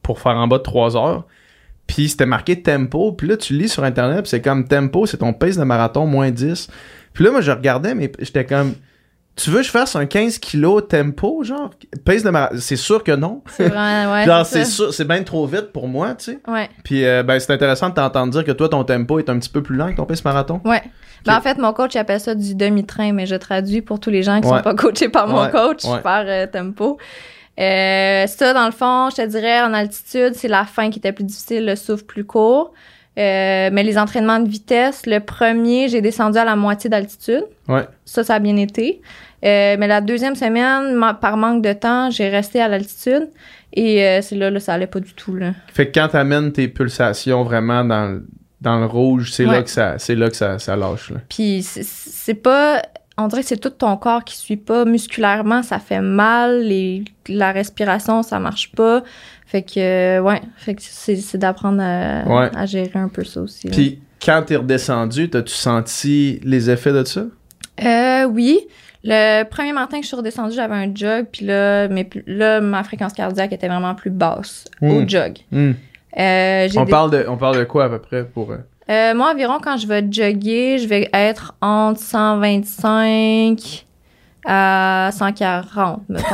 [0.03, 1.25] pour faire en bas de 3 heures.
[1.87, 3.12] Puis c'était marqué tempo.
[3.12, 6.31] Puis là, tu lis sur Internet, c'est comme tempo, c'est ton pace de marathon moins
[6.31, 6.68] 10.
[7.12, 8.75] Puis là, moi, je regardais, mais j'étais comme,
[9.37, 11.70] tu veux que je fasse un 15 kg tempo, genre?
[12.05, 12.57] Pace de marathon?
[12.59, 13.42] C'est sûr que non.
[13.49, 14.25] C'est ouais.
[14.27, 16.38] genre, c'est sûr, bien trop vite pour moi, tu sais.
[16.49, 16.70] Ouais.
[16.85, 19.51] Puis, euh, ben, c'est intéressant de t'entendre dire que toi, ton tempo est un petit
[19.51, 20.61] peu plus lent que ton pace marathon.
[20.64, 20.83] Ouais.
[21.27, 24.11] Ben, en fait, mon coach il appelle ça du demi-train, mais je traduis pour tous
[24.11, 24.57] les gens qui Ouais.
[24.59, 26.99] sont pas coachés par mon Ouais, coach par euh, tempo.
[27.59, 31.12] Euh, ça, dans le fond, je te dirais, en altitude, c'est la fin qui était
[31.12, 32.72] plus difficile, le souffle plus court.
[33.18, 37.44] Euh, mais les entraînements de vitesse, le premier, j'ai descendu à la moitié d'altitude.
[37.66, 37.87] Ouais.
[38.05, 39.01] Ça, ça a bien été.
[39.44, 43.29] Euh, mais la deuxième semaine, ma- par manque de temps, j'ai resté à l'altitude.
[43.72, 45.37] Et euh, c'est là, là, ça allait pas du tout.
[45.37, 45.53] Là.
[45.72, 48.27] Fait que quand t'amènes tes pulsations vraiment dans, le-
[48.62, 49.64] dans le rouge, c'est là Ouais.
[49.64, 51.18] que ça, c'est là que ça, ça lâche, là.
[51.29, 52.81] Puis c'est- pas.
[53.18, 54.85] On dirait que c'est tout ton corps qui suit pas.
[54.85, 56.62] Musculairement, ça fait mal.
[56.64, 59.03] Les, la respiration, ça marche pas.
[59.46, 60.40] Fait que, euh, ouais.
[60.57, 62.51] Fait que c'est d'apprendre à, Ouais.
[62.55, 63.68] à gérer un peu ça aussi.
[63.68, 67.22] Puis, quand t'es redescendu, t'as-tu senti les effets de ça?
[67.85, 68.61] Euh, oui.
[69.06, 71.26] Le premier matin que je suis redescendue, j'avais un jog.
[71.32, 75.08] Puis là, mais là, ma fréquence cardiaque était vraiment plus basse au Mm.
[75.08, 75.38] jog.
[75.52, 75.72] Hmm.
[76.18, 78.50] Euh, On, des- parle de, on parle de quoi à peu près pour.
[78.50, 78.56] euh,
[78.90, 83.84] Euh, moi, environ, quand je vais jogger, je vais être entre 125
[84.44, 86.24] à 140, mettons.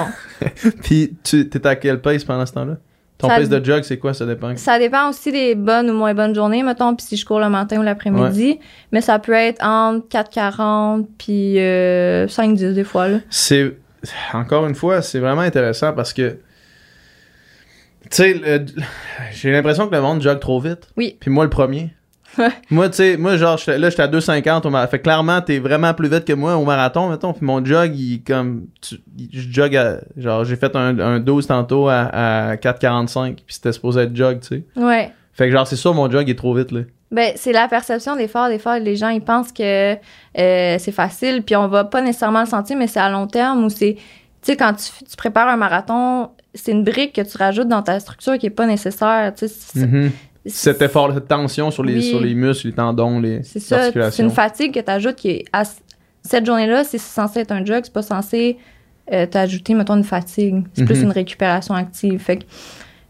[0.83, 2.75] Puis, tu t'es à quel pace pendant ce temps-là?
[3.23, 4.15] Ton Ça- pace de jog, c'est quoi?
[4.15, 4.57] Ça dépend.
[4.57, 7.49] Ça dépend aussi des bonnes ou moins bonnes journées, mettons, puis si je cours le
[7.49, 8.59] matin ou l'après-midi.
[8.91, 13.07] Mais ça peut être entre 4,40 puis euh, 5,10 des fois.
[13.31, 13.77] C'est.
[14.33, 16.39] Encore une fois, c'est vraiment intéressant parce que.
[18.11, 18.65] Tu sais,
[19.33, 20.89] j'ai l'impression que le monde jogue trop vite.
[20.97, 21.17] Oui.
[21.21, 21.95] Puis moi, le premier.
[22.71, 24.91] Moi, tu sais, moi, genre, là, j'étais à 2,50 au marathon.
[24.91, 27.33] Fait que clairement, t'es vraiment plus vite que moi au marathon, mettons.
[27.33, 28.67] Puis mon jog, il comme.
[28.81, 29.01] tu-
[29.33, 29.99] je jog à.
[30.17, 33.35] Genre, j'ai fait un, un 12 tantôt à, à 4,45.
[33.35, 34.65] Puis c'était supposé être jog, tu sais.
[34.77, 35.13] Ouais.
[35.35, 36.81] Fait que genre, c'est sûr, mon jog est trop vite, là.
[37.11, 38.17] Ben, c'est la perception.
[38.17, 39.97] Des fois, les gens, ils pensent que euh,
[40.79, 43.69] c'est facile, puis on va pas nécessairement le sentir, mais c'est à long terme ou
[43.69, 43.95] c'est...
[43.95, 44.01] Tu
[44.53, 48.01] sais, quand tu, tu prépares un marathon, c'est une brique que tu rajoutes dans ta
[48.01, 49.33] structure qui est pas nécessaire.
[49.37, 49.87] Tu sais.
[50.47, 52.03] Cet effort, cette tension sur les, Oui.
[52.03, 55.31] sur les muscles, les tendons, les C'est ça, c'est une fatigue que tu ajoutes qui
[55.31, 55.63] est à
[56.25, 58.59] cette journée-là, c'est censé être un jog, c'est pas censé
[59.13, 60.65] euh, t'ajouter, mettons, une fatigue.
[60.75, 61.05] C'est plus Mhm.
[61.07, 62.19] une récupération active.
[62.21, 62.45] Fait que-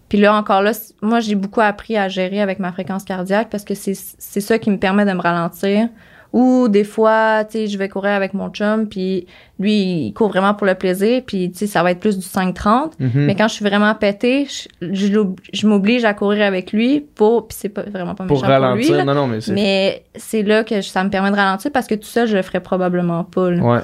[0.09, 3.62] puis là, encore là, moi, j'ai beaucoup appris à gérer avec ma fréquence cardiaque parce
[3.64, 5.88] que c'est c'est ça qui me permet de me ralentir.
[6.33, 9.27] Ou des fois, tu sais, je vais courir avec mon chum, puis
[9.61, 12.25] lui, il court vraiment pour le plaisir, puis tu sais, ça va être plus du
[12.25, 12.92] 5-30.
[12.99, 13.11] Mhm.
[13.27, 14.47] Mais quand je suis vraiment pété,
[14.81, 15.09] je,
[15.53, 18.57] je m'oblige à courir avec lui pour, puis c'est pas vraiment pas pour méchant pour
[18.57, 18.97] lui, ralentir.
[18.97, 19.05] là.
[19.05, 19.53] non, non, mais c'est.
[19.53, 22.35] Mais c'est là que je- ça me permet de ralentir parce que tout ça, je
[22.35, 23.51] le ferais probablement pas.
[23.51, 23.62] là.
[23.62, 23.81] Ouais.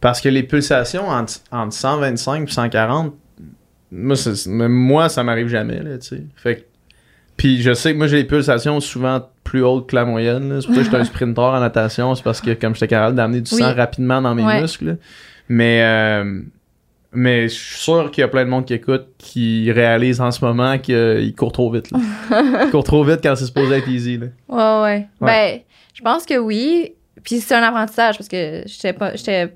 [0.00, 3.14] Parce que les pulsations entre, entre 125 et 140,
[3.92, 4.16] moi,
[4.68, 6.22] moi ça m'arrive jamais, là, tu sais.
[6.34, 6.62] Fait que-
[7.36, 10.60] Puis je sais que moi, j'ai les pulsations souvent plus hautes que la moyenne.
[10.60, 12.14] C'est pour ça que j'étais un sprinter en natation.
[12.14, 13.60] C'est parce que comme j'étais capable d'amener du Oui.
[13.60, 14.60] sang rapidement dans mes Ouais.
[14.60, 14.98] muscles.
[15.48, 16.40] Mais, euh,
[17.12, 20.30] mais je suis sûr qu'il y a plein de monde qui écoute qui réalise en
[20.30, 21.90] ce moment qu'il court trop vite.
[21.90, 21.98] là.
[22.66, 24.18] Il court trop vite quand c'est supposé être easy.
[24.18, 24.26] Là.
[24.48, 25.06] Ouais, ouais.
[25.20, 25.60] Ben,
[25.94, 26.94] je pense que oui.
[27.24, 29.52] Puis c'est un apprentissage parce que j'étais pas, j'étais,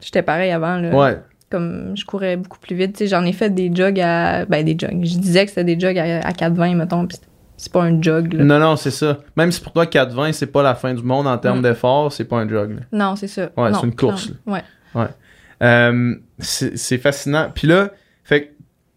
[0.00, 0.76] j'étais pareil avant.
[0.78, 0.90] Là.
[0.90, 1.18] Ouais.
[1.50, 3.02] Comme je courais beaucoup plus vite.
[3.06, 4.44] J'en ai fait des jogs à.
[4.46, 5.04] Ben, des jogs.
[5.04, 7.06] Je disais que c'était des jogs à, à 4,20, mettons.
[7.06, 7.18] Puis
[7.56, 8.44] c'est- pas un jog, là.
[8.44, 9.18] Non, non, c'est ça.
[9.36, 11.62] Même si pour toi 4,20, c'est pas la fin du monde en termes Mm.
[11.62, 12.72] d'effort, c'est pas un jog.
[12.72, 12.80] là.
[12.92, 13.50] Non, c'est ça.
[13.56, 14.62] Ouais, c'est une course, clairement.
[14.94, 15.08] Ouais.
[15.62, 17.50] Euh, c'est fascinant.
[17.54, 17.90] Puis là,
[18.24, 18.48] fait que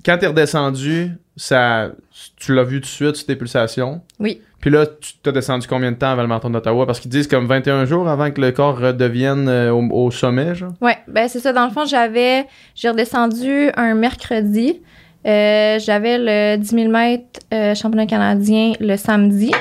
[0.05, 1.91] quand t'es redescendu, ça,
[2.37, 4.01] tu l'as vu tout de suite sur tes pulsations.
[4.19, 4.41] Oui.
[4.63, 6.85] Puis là, tu t'as descendu combien de temps avant le marathon d'Ottawa?
[6.85, 10.55] Parce qu'ils disent comme 21 jours avant que le corps redevienne euh, au, au sommet,
[10.55, 10.71] genre.
[10.79, 11.51] Ouais, ben c'est ça.
[11.51, 14.81] Dans le fond, j'avais, j'ai redescendu un mercredi.
[15.27, 19.51] Euh, j'avais le 10 000 mètres euh, championnat canadien le samedi.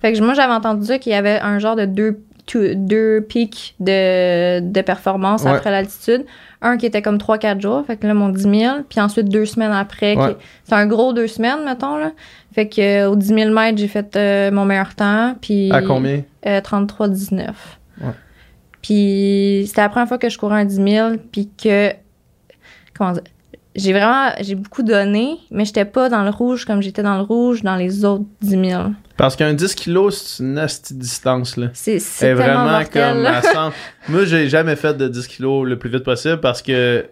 [0.00, 2.20] Fait que moi, j'avais entendu qu'il y avait un genre de deux,
[2.74, 5.50] deux pics de, de performance Ouais.
[5.50, 6.24] après l'altitude.
[6.60, 8.76] Un qui était comme 3-4 jours, fait que là, mon 10 000.
[8.88, 10.16] Puis ensuite, deux semaines après.
[10.16, 10.36] Ouais.
[10.64, 12.12] C'est un gros deux semaines, mettons, là.
[12.54, 15.34] Fait que euh, au 10 000 mètres, j'ai fait euh, mon meilleur temps.
[15.40, 16.22] Puis, À combien?
[16.46, 17.48] euh, 33-19.
[18.00, 18.06] Ouais.
[18.82, 21.90] Puis c'était la première fois que je courais un 10 000, puis que,
[22.96, 23.22] comment dire,
[23.74, 27.22] j'ai vraiment, j'ai beaucoup donné, mais j'étais pas dans le rouge comme j'étais dans le
[27.22, 28.82] rouge dans les autres 10 000.
[29.22, 30.66] Parce qu'un 10 kilos, c'est une
[30.98, 31.68] distance, là.
[31.74, 33.36] C'est, C'est vraiment mortel, comme là.
[33.38, 33.72] à 100.
[34.08, 37.06] Moi, j'ai jamais fait de 10 kilos le plus vite possible parce que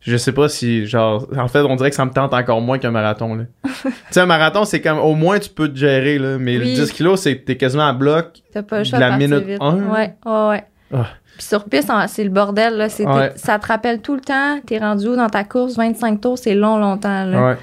[0.00, 2.78] je sais pas si, genre, en fait, on dirait que ça me tente encore moins
[2.80, 3.44] qu'un marathon, là.
[3.84, 6.38] tu sais, un marathon, c'est comme, au moins, tu peux te gérer, là.
[6.38, 6.74] Mais Oui.
[6.74, 8.42] le 10 kilos, c'est t'es quasiment à bloc.
[8.52, 9.58] T'as pas le choix la de minute vite.
[9.60, 9.76] un.
[9.76, 10.64] Ouais, ouais, ouais.
[10.92, 11.06] Ah.
[11.36, 12.88] Puis sur piste, c'est le bordel, là.
[12.88, 13.30] C'est, Ouais.
[13.36, 14.58] Ça te rappelle tout le temps.
[14.66, 15.76] T'es rendu où dans ta course?
[15.76, 17.50] 25 tours, c'est long, longtemps, là.
[17.50, 17.56] Ouais.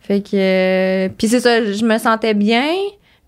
[0.00, 0.30] Fait que.
[0.34, 2.66] euh, puis c'est ça, je me sentais bien,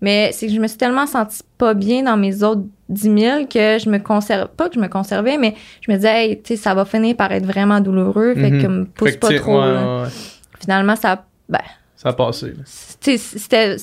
[0.01, 3.45] mais c'est que je me suis tellement sentie pas bien dans mes autres 10 000
[3.47, 4.49] que je me conserve.
[4.55, 7.15] Pas que je me conservais, mais je me disais, hey, tu sais, ça va finir
[7.15, 8.33] par être vraiment douloureux.
[8.35, 8.61] Fait Mhm.
[8.61, 9.59] que me pousse Fait pas trop.
[9.61, 9.67] ouais,
[10.03, 10.07] ouais.
[10.59, 11.25] Finalement, ça.
[11.49, 11.59] Ben,
[11.95, 12.53] Ça a passé,
[12.99, 13.77] c'était.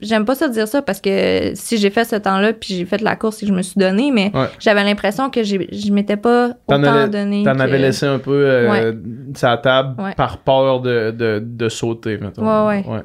[0.00, 3.00] J'aime pas ça dire ça parce que si j'ai fait ce temps-là puis j'ai fait
[3.02, 4.46] la course, c'est que je me suis donné, mais Ouais.
[4.58, 7.42] j'avais l'impression que je m'étais pas autant donné.
[7.44, 8.92] T'en que- avais laissé un peu euh,
[9.34, 10.14] sa table Ouais.
[10.14, 12.42] par peur de, de, de sauter, mettons.
[12.68, 13.02] Ouais, ouais.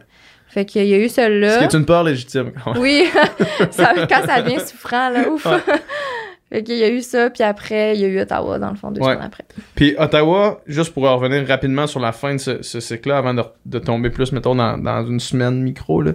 [0.53, 1.53] Fait qu'il y a eu celle-là.
[1.53, 2.51] Ce qui est une peur légitime.
[2.77, 3.05] Oui,
[3.71, 5.45] ça, quand ça devient souffrant, là, ouf.
[5.47, 5.57] Ouais.
[6.51, 8.75] fait qu'il y a eu ça, puis après, il y a eu Ottawa, dans le
[8.75, 9.13] fond, deux Ouais.
[9.13, 9.45] semaines après.
[9.73, 13.41] Puis Ottawa, juste pour revenir rapidement sur la fin de ce, ce cycle-là, avant de,
[13.65, 16.11] de tomber plus, mettons, dans, dans une semaine micro, là.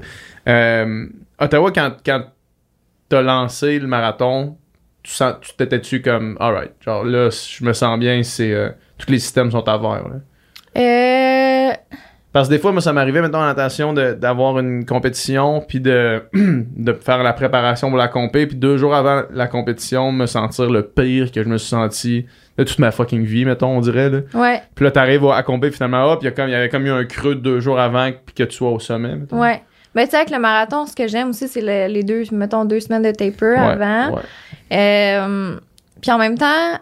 [0.46, 1.06] Euh,
[1.40, 2.22] Ottawa, quand, quand
[3.08, 4.56] t'as lancé le marathon,
[5.02, 9.10] tu sens, tu t'étais-tu comme, alright, genre là, je me sens bien, c'est, euh, tous
[9.10, 10.20] les systèmes sont à vert, là?
[10.76, 11.72] Euh,
[12.32, 15.80] Parce que des fois, moi, ça m'arrivait, mettons, en natation, de- d'avoir une compétition, puis
[15.80, 20.26] de, de faire la préparation pour la compé, puis deux jours avant la compétition, me
[20.26, 22.26] sentir le pire que je me suis senti
[22.58, 24.18] de toute ma fucking vie, mettons, on dirait, là.
[24.34, 26.68] ouais, Puis là, t'arrives à compé, finalement, hop, il y, a comme- il y avait
[26.68, 29.40] comme eu un creux de deux jours avant, puis que tu sois au sommet, mettons.
[29.40, 29.62] ouais.
[29.94, 32.64] Mais tu sais, avec le marathon, ce que j'aime aussi, c'est le- les deux, mettons,
[32.66, 34.16] deux semaines de taper Ouais, avant.
[34.16, 34.22] ouais.
[34.72, 35.56] Euh,
[36.00, 36.78] puis en même temps,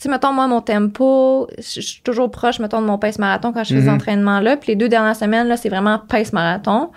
[0.00, 3.52] tu sais, mettons, moi, mon tempo, je suis toujours proche, mettons, de mon pace marathon
[3.52, 3.82] quand je fais Mhm.
[3.82, 4.56] ces entraînements-là.
[4.56, 6.90] Puis les deux dernières semaines, là, c'est vraiment pace marathon.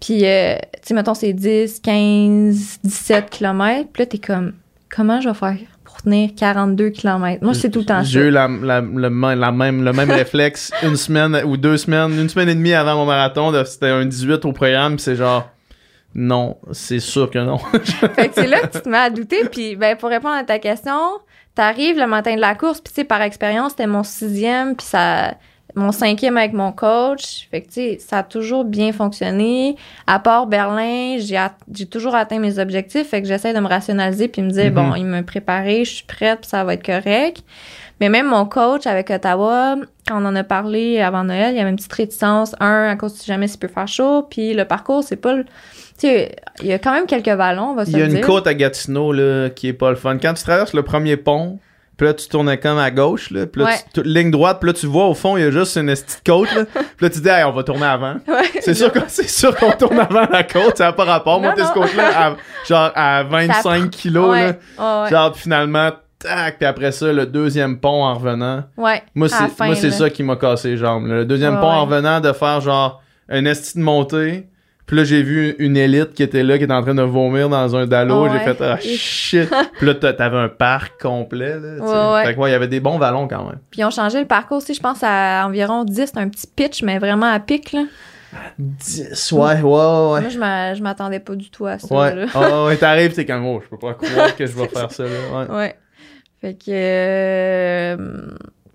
[0.00, 3.88] Puis, euh, tu sais, mettons, c'est 10, 15, 17 km.
[3.92, 4.54] Puis là, t'es comme,
[4.94, 7.42] comment je vais faire pour tenir 42 km?
[7.44, 8.04] Moi, c'est tout le temps ça.
[8.04, 11.76] J'ai eu la, la- le, même- la même, le même réflexe une semaine ou deux
[11.76, 15.16] semaines, une semaine et demie avant mon marathon, c'était un 18 au programme, puis c'est
[15.16, 15.48] genre,
[16.14, 17.58] non, c'est sûr que non.
[17.58, 19.44] Fait que c'est là que tu te mets à douter.
[19.52, 20.96] Puis, ben, pour répondre à ta question,
[21.58, 24.86] t'arrives le matin de la course, puis tu sais, par expérience, c'était mon sixième, puis
[24.86, 25.34] ça,
[25.74, 27.48] mon cinquième avec mon coach.
[27.50, 29.74] Fait que, tu sais, ça a toujours bien fonctionné.
[30.06, 31.56] À part Berlin, j'ai, at-
[31.90, 33.08] toujours atteint mes objectifs.
[33.08, 36.04] Fait que j'essaie de me rationaliser, puis me dire, bon, il m'a préparé, je suis
[36.04, 37.42] prête, puis ça va être correct.
[38.00, 39.74] Mais même mon coach avec Ottawa,
[40.06, 42.54] quand on en a parlé avant Noël, il y avait une petite réticence.
[42.60, 45.44] Un, à cause de jamais s'il peut faire chaud, puis le parcours, c'est pas le.
[45.98, 48.04] Tu sais, il y a quand même quelques vallons, on va se Il y a
[48.06, 48.26] une dire.
[48.26, 50.16] côte à Gatineau, là, qui est pas le fun.
[50.18, 51.58] Quand tu traverses le premier pont,
[51.96, 53.74] puis là, tu tournes comme à gauche, là, puis là, Ouais.
[53.92, 56.22] tu, ligne droite, puis là, tu vois au fond, il y a juste une petite
[56.24, 56.64] côte, là.
[56.96, 58.14] Puis là, tu dis, hey, on va tourner avant.
[58.28, 58.44] Ouais.
[58.60, 61.40] C'est sûr qu'on c'est sûr qu'on tourne avant la côte, ça n'a pas rapport.
[61.40, 61.72] Non, Monter ce non.
[61.74, 62.36] côte-là, à,
[62.68, 65.08] genre à 25 kilos, Ouais, là.
[65.10, 68.62] Genre, finalement, tac, puis après ça, le deuxième pont en revenant.
[68.76, 71.06] Ouais, Moi, c'est moi, ça qui m'a cassé les jambes.
[71.08, 71.14] là.
[71.16, 74.46] Le deuxième pont en revenant, de faire genre un esti de montée.
[74.88, 77.48] Puis là, j'ai vu une élite qui était là, qui était en train de vomir
[77.48, 78.24] dans un dallo.
[78.24, 78.30] Ouais.
[78.32, 79.48] J'ai fait, ah shit.
[79.76, 81.76] puis là, t'a- t'avais un parc complet, là.
[81.78, 82.24] Ouais, ouais.
[82.24, 83.58] Fait que ouais, il y avait des bons vallons quand même.
[83.70, 86.46] Puis ils ont changé le parcours aussi, je pense à environ 10, c'est un petit
[86.46, 87.84] pitch, mais vraiment à pic, là.
[88.58, 90.20] 10, ouais, ouais, ouais.
[90.20, 92.26] Moi, je m'a- je m'attendais pas du tout à ça, Ouais, là.
[92.34, 95.04] Ah, ouais, t'arrives, t'es comme, oh, je peux pas croire que je vais faire ça,
[95.04, 95.10] là.
[95.48, 95.54] Ouais.
[95.54, 95.76] Ouais.
[96.40, 96.70] Fait que...
[96.70, 97.96] euh,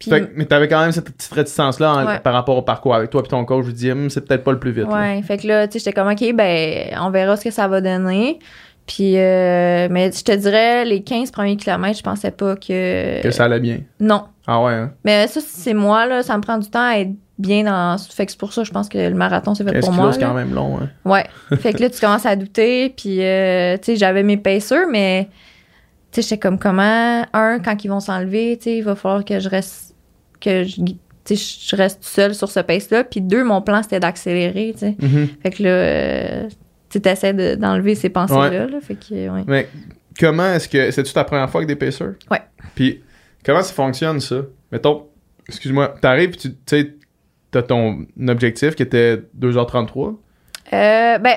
[0.03, 2.19] Puis, Fait mais t'avais quand même cette petite réticence-là en- Ouais.
[2.19, 2.93] par rapport au parcours.
[2.95, 4.87] Avec toi et ton coach, je vous dis, Hum, c'est peut-être pas le plus vite.
[4.87, 4.93] là.
[4.95, 7.67] ouais, fait que là, tu sais, j'étais comme, OK, ben, on verra ce que ça
[7.67, 8.39] va donner.
[8.85, 13.21] Puis, euh, mais je te dirais, les 15 premiers kilomètres, je pensais pas que...
[13.21, 13.79] Que ça allait bien.
[14.01, 14.23] Non.
[14.45, 14.91] Ah ouais, hein?
[15.05, 17.97] Mais ça, c'est moi, là, ça me prend du temps à être bien dans...
[17.97, 20.11] Fait que c'est pour ça, je pense que le marathon, c'est fait 15 pour moi.
[20.11, 20.27] c'est là.
[20.27, 20.89] quand même long, hein?
[21.05, 21.25] Ouais.
[21.59, 22.89] fait que là, tu commences à douter.
[22.89, 25.29] Puis, euh, tu sais, j'avais mes pacers, mais,
[26.11, 29.23] tu sais, j'étais comme comment, un, quand ils vont s'enlever, tu sais, il va falloir
[29.23, 29.92] que je reste,
[30.43, 30.81] que je,
[31.35, 33.03] je reste seule sur ce pace-là.
[33.03, 34.75] Puis, deux, mon plan, c'était d'accélérer.
[34.99, 35.27] Mhm.
[35.41, 36.49] Fait que là, euh,
[36.89, 38.81] tu essaies de- d'enlever ces pensées-là, là.
[38.81, 39.43] Fait que, ouais.
[39.47, 39.67] Mais
[40.19, 40.91] comment est-ce que.
[40.91, 42.13] C'est-tu ta première fois avec des pacers?
[42.29, 42.41] Ouais.
[42.75, 43.01] Puis
[43.45, 44.41] comment ça fonctionne, ça?
[44.71, 45.07] Mettons,
[45.47, 46.93] excuse-moi, t'arrives, tu sais,
[47.51, 50.15] t'as ton objectif qui était 2h33.
[50.73, 51.35] Euh, ben,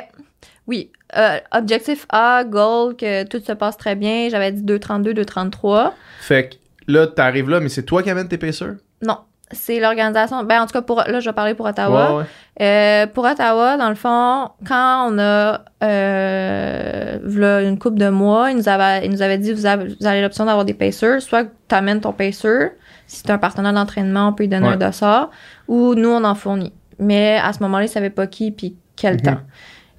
[0.67, 0.91] oui.
[1.17, 4.29] euh, objectif A, goal, que tout se passe très bien.
[4.31, 5.93] J'avais dit 2,32, 2,33.
[6.21, 6.57] Fait que
[6.93, 8.75] là, t'arrives là, mais c'est toi qui amènes tes pacers?
[9.03, 9.19] Non.
[9.53, 10.43] C'est l'organisation.
[10.43, 12.11] Ben, en tout cas, pour, là, je vais parler pour Ottawa.
[12.11, 12.25] Ouais, ouais.
[12.63, 18.57] Euh, pour Ottawa, dans le fond, quand on a euh, une couple de mois, ils
[18.57, 21.45] nous avaient, ils nous avaient dit vous avez, vous avez l'option d'avoir des pacers, soit
[21.69, 22.73] tu amènes ton pacer,
[23.07, 24.75] si tu un partenaire d'entraînement, on peut lui donner Ouais.
[24.75, 25.31] un dossard,
[25.69, 26.73] ou nous, on en fournit.
[26.99, 29.21] Mais à ce moment-là, ils savaient pas qui puis quel Mhm.
[29.23, 29.39] temps.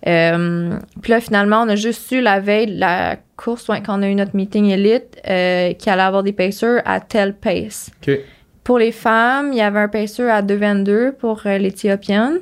[0.08, 4.00] Euh, puis là, finalement, on a juste su la veille de la course, ouais, quand
[4.00, 7.90] on a eu notre meeting élite, euh, qu'il allait avoir des pacers à tel pace.
[8.06, 8.20] OK.
[8.68, 12.40] Pour les femmes, il y avait un pacer à 2,22 pour euh, l'Éthiopienne.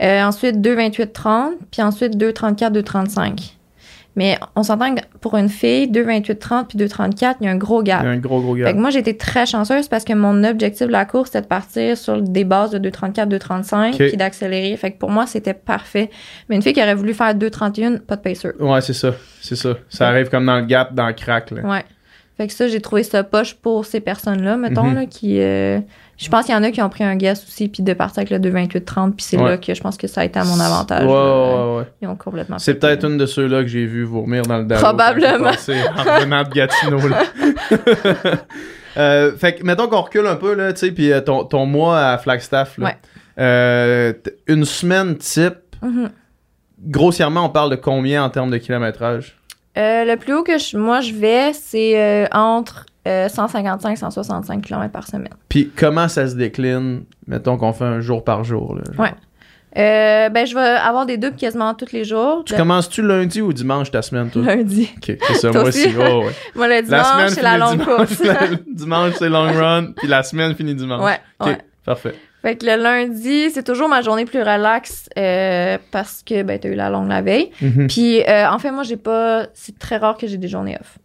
[0.00, 1.54] Euh, ensuite, 2,28,30.
[1.72, 3.54] Puis ensuite, 2,34, 2,35.
[4.14, 7.82] Mais on s'entend que pour une fille, 2,28,30 puis 2,34, il y a un gros
[7.82, 8.06] Il y a gap.
[8.06, 8.72] un gros, gros Fait gars.
[8.74, 11.98] que moi, été très chanceuse parce que mon objectif de la course, c'était de partir
[11.98, 13.96] sur des bases de 2,34, 2,35 OK.
[14.08, 14.76] puis d'accélérer.
[14.76, 16.10] Fait que pour moi, c'était parfait.
[16.48, 18.50] Mais une fille qui aurait voulu faire 2,31, pas de pacer.
[18.60, 19.14] Ouais, c'est ça.
[19.42, 19.74] C'est ça.
[19.88, 20.10] Ça Ouais.
[20.12, 21.62] arrive comme dans le gap, dans le crack, là.
[21.62, 21.84] Ouais.
[22.36, 24.94] Fait que ça, j'ai trouvé ça poche pour ces personnes-là, mettons, Mhm.
[24.94, 25.40] là, qui...
[25.40, 25.80] euh,
[26.18, 28.18] je pense qu'il y en a qui ont pris un guess aussi, puis de partir
[28.20, 29.50] avec le 2,28-30, puis c'est Ouais.
[29.50, 31.04] là que je pense que ça a été à mon avantage.
[31.06, 31.66] Ouais, là.
[31.72, 31.84] ouais, ouais.
[32.02, 34.82] Ils ont complètement C'est peut-être une de ceux-là que j'ai vu vomir dans le Dallo
[34.82, 35.48] Probablement.
[35.48, 37.22] En revenant de Gatineau, là.
[38.98, 41.66] Euh, fait que, mettons qu'on recule un peu, là, tu sais, puis euh, ton, ton
[41.66, 42.86] mois à Flagstaff, là.
[42.86, 42.96] Ouais.
[43.38, 44.14] Euh,
[44.46, 46.08] une semaine type, Mhm.
[46.88, 49.36] grossièrement, on parle de combien en termes de kilométrage?
[49.76, 53.96] Euh, le plus haut que je- moi je vais, c'est euh, entre euh, 155 et
[53.96, 55.32] 165 km par semaine.
[55.48, 58.82] Puis comment ça se décline, mettons qu'on fait un jour par jour, là?
[58.92, 59.04] genre?
[59.04, 59.12] Ouais.
[59.78, 62.42] Euh, ben, je vais avoir des doubles quasiment tous les jours.
[62.46, 64.40] Tu De- commences-tu lundi ou dimanche ta semaine, toi?
[64.42, 64.88] Lundi.
[64.96, 65.88] Ok, c'est ça, moi aussi?
[65.98, 66.32] oh, ouais.
[66.54, 68.22] Moi, le dimanche, c'est la finit longue dimanche, course.
[68.74, 71.04] dimanche, c'est long run, puis la semaine finit dimanche.
[71.04, 71.58] ouais, Ok, ouais.
[71.84, 72.14] parfait.
[72.46, 76.68] Fait que le lundi, c'est toujours ma journée plus relax euh, parce que ben, t'as
[76.68, 77.50] eu la longue la veille.
[77.60, 77.88] Mhm.
[77.88, 79.46] Puis euh, en fait, moi, j'ai pas.
[79.52, 80.98] C'est très rare que j'ai des journées off.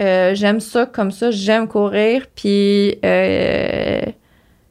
[0.00, 1.32] Euh, j'aime ça comme ça.
[1.32, 2.28] J'aime courir.
[2.36, 4.00] Puis euh,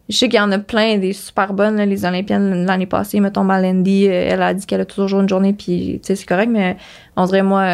[0.07, 1.75] je sais qu'il y en a plein des super bonnes.
[1.75, 5.51] là, les Olympiennes l'année passée, mettons Malendi, elle a dit qu'elle a toujours une journée.
[5.51, 6.77] Puis tu sais, c'est correct, mais
[7.17, 7.67] on dirait moi.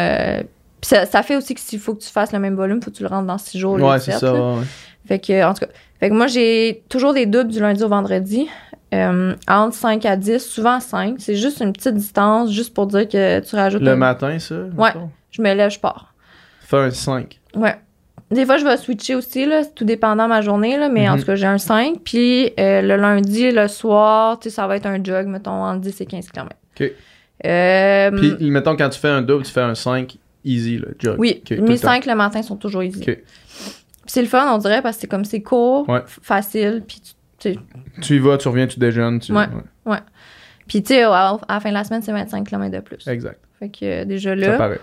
[0.80, 2.90] puis ça, ça fait aussi que s'il faut que tu fasses le même volume, faut
[2.90, 3.74] que tu le rentres dans six jours.
[3.80, 4.32] Ouais, c'est ça, là.
[4.32, 4.66] ouais, ouais.
[5.06, 7.88] Fait que, en tout cas, fait que moi, j'ai toujours des doubles du lundi au
[7.88, 8.48] vendredi.
[8.92, 11.14] euh, entre 5 à 10, souvent 5.
[11.18, 14.54] C'est juste une petite distance, juste pour dire que tu rajoutes Le un- matin, ça?
[14.76, 15.08] mettons?
[15.30, 16.12] Je me lève, je pars.
[16.60, 17.40] Fais un 5.
[17.54, 17.74] Ouais.
[18.30, 21.08] Des fois, je vais switcher aussi, là, c'est tout dépendant de ma journée, là, mais
[21.08, 21.20] en Mhm.
[21.20, 22.00] tout cas, j'ai un 5.
[22.04, 25.80] Puis euh, le lundi, le soir, tu sais, ça va être un jog, mettons, entre
[25.80, 26.50] 10 et 15 km.
[26.78, 26.90] Ok.
[27.46, 31.16] Euh, Puis, mettons, quand tu fais un double, tu fais un 5 easy, là, jog.
[31.18, 31.88] oui, Ok, tout mes le temps.
[31.88, 33.02] 5 le matin sont toujours easy.
[33.02, 33.18] Ok.
[34.06, 36.02] C'est le fun, on dirait, parce que c'est comme c'est court, Ouais.
[36.06, 37.00] facile, puis
[37.38, 37.56] tu-
[38.00, 39.18] tu y vas, tu reviens, tu déjeunes.
[39.20, 39.32] Tu...
[39.32, 39.46] Ouais.
[40.68, 43.06] Puis, tu sais, à, la fin de la semaine, c'est 25 km de plus.
[43.08, 43.38] Exact.
[43.58, 44.56] Fait que euh, déjà Ça là.
[44.56, 44.80] paraît.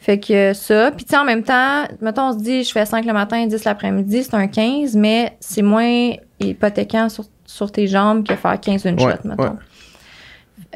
[0.00, 0.92] Fait que euh, ça.
[0.92, 3.44] Puis, tu sais, en même temps, mettons, on se dit, je fais 5 le matin,
[3.46, 8.60] 10 l'après-midi, c'est un 15, mais c'est moins hypothéquant sur, sur tes jambes que faire
[8.60, 9.56] 15 une Ouais, shot, mettons.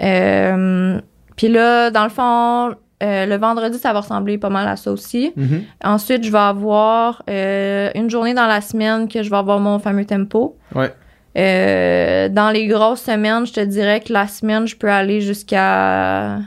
[0.02, 1.00] Euh,
[1.36, 4.92] Puis là, dans le fond, euh, le vendredi, ça va ressembler pas mal à ça
[4.92, 5.32] aussi.
[5.36, 5.62] Mhm.
[5.84, 9.78] Ensuite, je vais avoir euh, une journée dans la semaine que je vais avoir mon
[9.78, 10.56] fameux tempo.
[10.74, 10.92] Ouais.
[11.36, 16.38] Euh, dans les grosses semaines, je te dirais que la semaine, je peux aller jusqu'à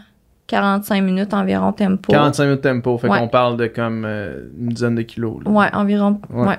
[0.48, 2.12] 45 minutes environ tempo.
[2.12, 2.98] 45 minutes tempo.
[3.00, 3.20] Fait Ouais.
[3.20, 5.38] qu'on parle de comme une dizaine de kilos.
[5.44, 5.52] là.
[5.52, 6.20] Ouais, environ.
[6.32, 6.48] Ouais.
[6.48, 6.58] Ouais.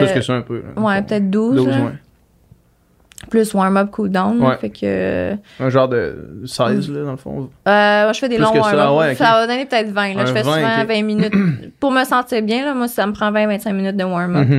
[0.00, 0.62] Plus que ça un peu.
[0.76, 0.80] là.
[0.82, 1.56] Ouais, peut-être 12.
[1.56, 1.76] 12, là.
[1.84, 1.92] ouais.
[3.30, 4.40] Plus warm-up, cool-down.
[4.42, 4.56] Ouais.
[4.58, 4.78] Fait que.
[4.84, 7.50] euh, Un genre de 16, là, dans le fond.
[7.66, 9.00] moi, je fais des Plus longs que ça, warm-up.
[9.08, 9.14] ouais.
[9.14, 10.14] Ça va donner peut-être 20.
[10.14, 10.22] Là.
[10.22, 10.88] Un je fais 20, souvent ok.
[10.88, 11.34] 20 minutes.
[11.80, 14.48] Pour me sentir bien, là, moi, ça me prend 20-25 minutes de warm-up.
[14.48, 14.56] Là.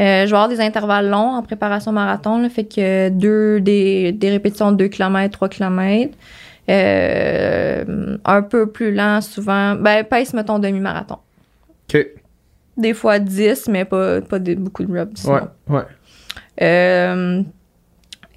[0.00, 2.38] Euh, je vais avoir des intervalles longs en préparation marathon.
[2.40, 6.14] Là, fait que deux, des, des répétitions de 2 km, 3 km.
[6.70, 9.74] Euh, un peu plus lent souvent.
[9.74, 11.18] Ben, pace, mettons, demi-marathon.
[11.92, 12.06] Ok.
[12.76, 15.24] Des fois 10, mais pas, pas beaucoup de reps.
[15.24, 15.40] Ouais.
[15.68, 15.82] Ouais.
[16.62, 17.42] Euh,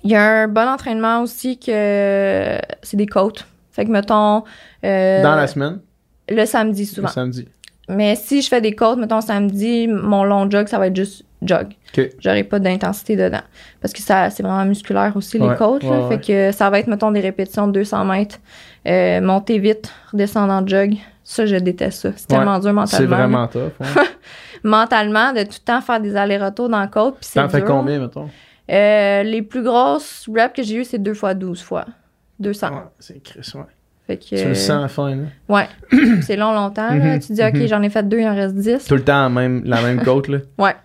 [0.04, 3.46] Il y a un bon entraînement aussi que c'est des côtes.
[3.72, 4.44] Fait que, mettons,
[4.84, 5.80] euh, Dans la semaine,
[6.30, 7.08] le samedi le souvent.
[7.08, 7.48] samedi.
[7.88, 11.24] Mais si je fais des côtes, mettons samedi, mon long jog, ça va être juste
[11.42, 11.68] jog.
[11.98, 12.10] Ok.
[12.20, 13.42] J'aurai pas d'intensité dedans.
[13.82, 15.84] Parce que ça, c'est vraiment musculaire aussi, les Ouais, côtes.
[15.84, 15.90] là.
[16.08, 18.38] ouais, Fait que ça va être, mettons, des répétitions de 200 mètres.
[18.88, 20.96] Euh, monter vite, redescendre en jog.
[21.24, 22.10] Ça, je déteste ça.
[22.16, 22.88] C'est tellement dur mentalement.
[22.88, 23.72] C'est vraiment tough.
[24.64, 27.16] Mentalement, de tout le temps faire des allers-retours dans la côte.
[27.34, 28.30] T'en fais combien, mettons?
[28.70, 31.86] Euh, les plus grosses reps que j'ai eues, c'est 2 fois 12 fois.
[32.40, 32.70] 200.
[32.70, 33.62] Ouais, c'est Chris, ouais.
[34.08, 35.24] Fait que, Tu le sens à la fin, là.
[35.48, 35.68] Ouais.
[36.22, 36.90] c'est long, longtemps.
[36.90, 37.16] là.
[37.16, 37.68] Mhm, Tu dis, OK, mhm.
[37.68, 38.86] j'en ai fait deux, il en reste 10.
[38.86, 40.40] Tout le temps la même, la même côte, là.
[40.58, 40.76] Ouais.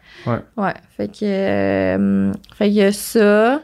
[0.97, 3.61] Fait que, euh, fait que ça.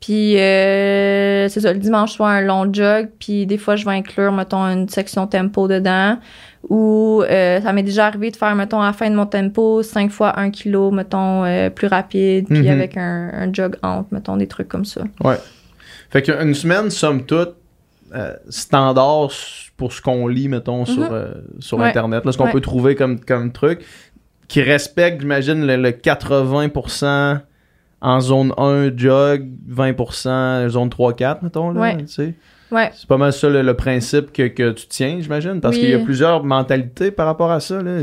[0.00, 3.86] Puis euh, c'est ça, le dimanche, je fais un long jog, puis des fois, je
[3.86, 6.18] vais inclure, mettons, une section tempo dedans.
[6.70, 9.82] Ou euh, ça m'est déjà arrivé de faire, mettons, à la fin de mon tempo,
[9.82, 12.68] 5 fois 1 kilo, mettons, euh, plus rapide, puis Mhm.
[12.68, 15.02] avec un, un jog entre, mettons, des trucs comme ça.
[15.22, 15.36] Ouais.
[16.10, 17.54] Fait qu'une semaine, somme toute,
[18.14, 19.28] euh, standard
[19.76, 21.82] pour ce qu'on lit, mettons, sur, euh, sur Mhm.
[21.84, 21.90] Ouais.
[21.90, 22.52] Internet, là, ce qu'on Ouais.
[22.52, 23.80] peut trouver comme, comme truc,
[24.48, 27.40] qui respecte, j'imagine, le, le 80%
[28.00, 31.96] en zone 1 jog, 20% zone 3-4, mettons, là, Ouais.
[32.74, 32.90] Ouais.
[32.94, 35.82] C'est pas mal ça le, le principe que, que tu tiens, j'imagine, parce Oui.
[35.82, 37.80] qu'il y a plusieurs mentalités par rapport à ça.
[37.80, 38.00] Là.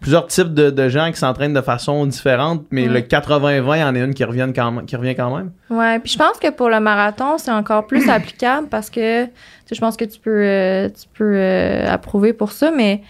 [0.00, 3.84] Plusieurs types de, de gens qui s'entraînent de façon différente, mais le 80-20, il y
[3.84, 5.50] en a une qui, revienne quand même, qui revient quand même.
[5.70, 9.26] Ouais, puis je pense que pour le marathon, c'est encore plus applicable parce que
[9.70, 13.02] je pense que tu peux euh, tu peux euh, approuver pour ça, mais tu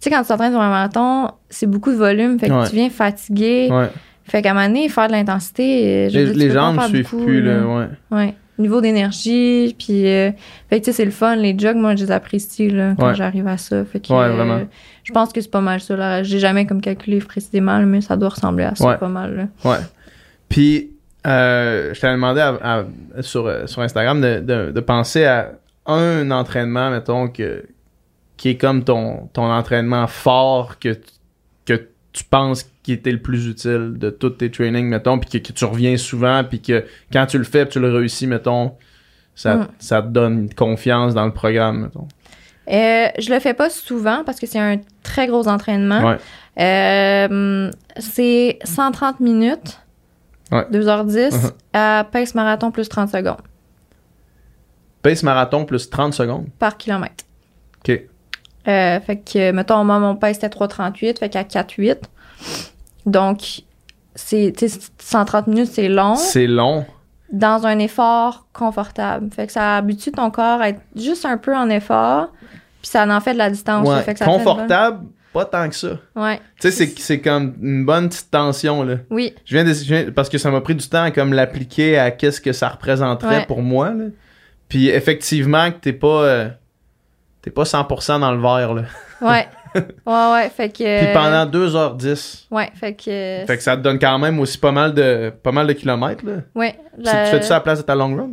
[0.00, 2.68] sais quand tu t'entraînes sur un marathon, c'est beaucoup de volume, fait que Ouais.
[2.68, 3.88] tu viens fatigué, Ouais.
[4.24, 7.42] fait qu'à un moment donné, faire de l'intensité, euh, Les, les jambes faire suivent plus,
[7.42, 7.66] là, là.
[7.66, 7.86] ouais.
[8.10, 8.34] Ouais.
[8.58, 10.30] Niveau d'énergie, puis euh,
[10.70, 13.08] fait que tu sais c'est le fun, les jogs, moi je les apprécie là quand
[13.08, 13.14] Ouais.
[13.16, 14.64] j'arrive à ça, fait que Ouais, euh,
[15.02, 16.22] je pense que c'est pas mal ça là.
[16.22, 18.96] J'ai jamais comme calculé précisément, mais ça doit ressembler à ça Ouais.
[18.98, 19.70] pas mal là.
[19.70, 19.78] Ouais.
[20.48, 20.90] Puis,
[21.26, 25.52] euh, je t'avais demandé à- à- sur, euh, sur Instagram de, de- de penser à
[25.86, 27.64] un entraînement, mettons, que,
[28.36, 30.96] qui est comme ton, ton entraînement fort que,
[31.66, 35.48] que tu penses qui était le plus utile de tous tes trainings, mettons, puis que,
[35.48, 38.74] que tu reviens souvent, puis que quand tu le fais, tu le réussis, mettons,
[39.34, 39.68] ça, Mm.
[39.80, 42.06] ça te donne confiance dans le programme, mettons.
[42.70, 46.00] Euh, je le fais pas souvent parce que c'est un très gros entraînement.
[46.06, 46.18] Ouais.
[46.62, 49.80] Euh, c'est 130 minutes,
[50.52, 50.66] Ouais.
[50.70, 51.50] 2h10, Mhm.
[51.72, 53.40] à pace marathon plus 30 secondes
[55.02, 56.46] Pace marathon plus 30 secondes?
[56.58, 57.24] par kilomètre.
[57.80, 57.90] OK.
[58.68, 62.08] Euh, fait que, mettons, moi, mon pace était 3,38, fait qu'à 4,8.
[63.06, 63.62] Donc,
[64.14, 66.86] c'est, tu sais, 130 minutes, c'est long, C'est long.
[67.32, 69.30] dans un effort confortable.
[69.34, 72.28] Fait que ça habitue ton corps à être juste un peu en effort,
[72.80, 73.88] puis ça en fait de la distance.
[73.88, 74.00] Ouais.
[74.02, 75.98] Fait que ça Confortable, pas tant que ça.
[76.14, 76.40] Ouais.
[76.60, 78.96] Tu sais, c'est- comme une bonne petite tension, là.
[79.10, 81.32] Oui, Je viens, de, je viens- parce que ça m'a pris du temps à comme
[81.32, 83.46] l'appliquer à qu'est-ce que ça représenterait Ouais.
[83.46, 84.04] pour moi, là.
[84.68, 86.48] Puis effectivement que t'es pas euh,
[87.42, 88.82] t'es pas 100% dans le vert, là.
[89.22, 89.48] ouais.
[90.06, 90.48] ouais, ouais.
[90.50, 91.04] Fait que.
[91.04, 92.46] Puis pendant 2h10.
[92.50, 93.44] Ouais, fait que.
[93.46, 96.24] Fait que ça te donne quand même aussi pas mal de pas mal de kilomètres,
[96.24, 96.32] là.
[96.54, 96.78] Ouais.
[96.96, 98.30] Tu, la- tu fais-tu ça à la place de ta long run?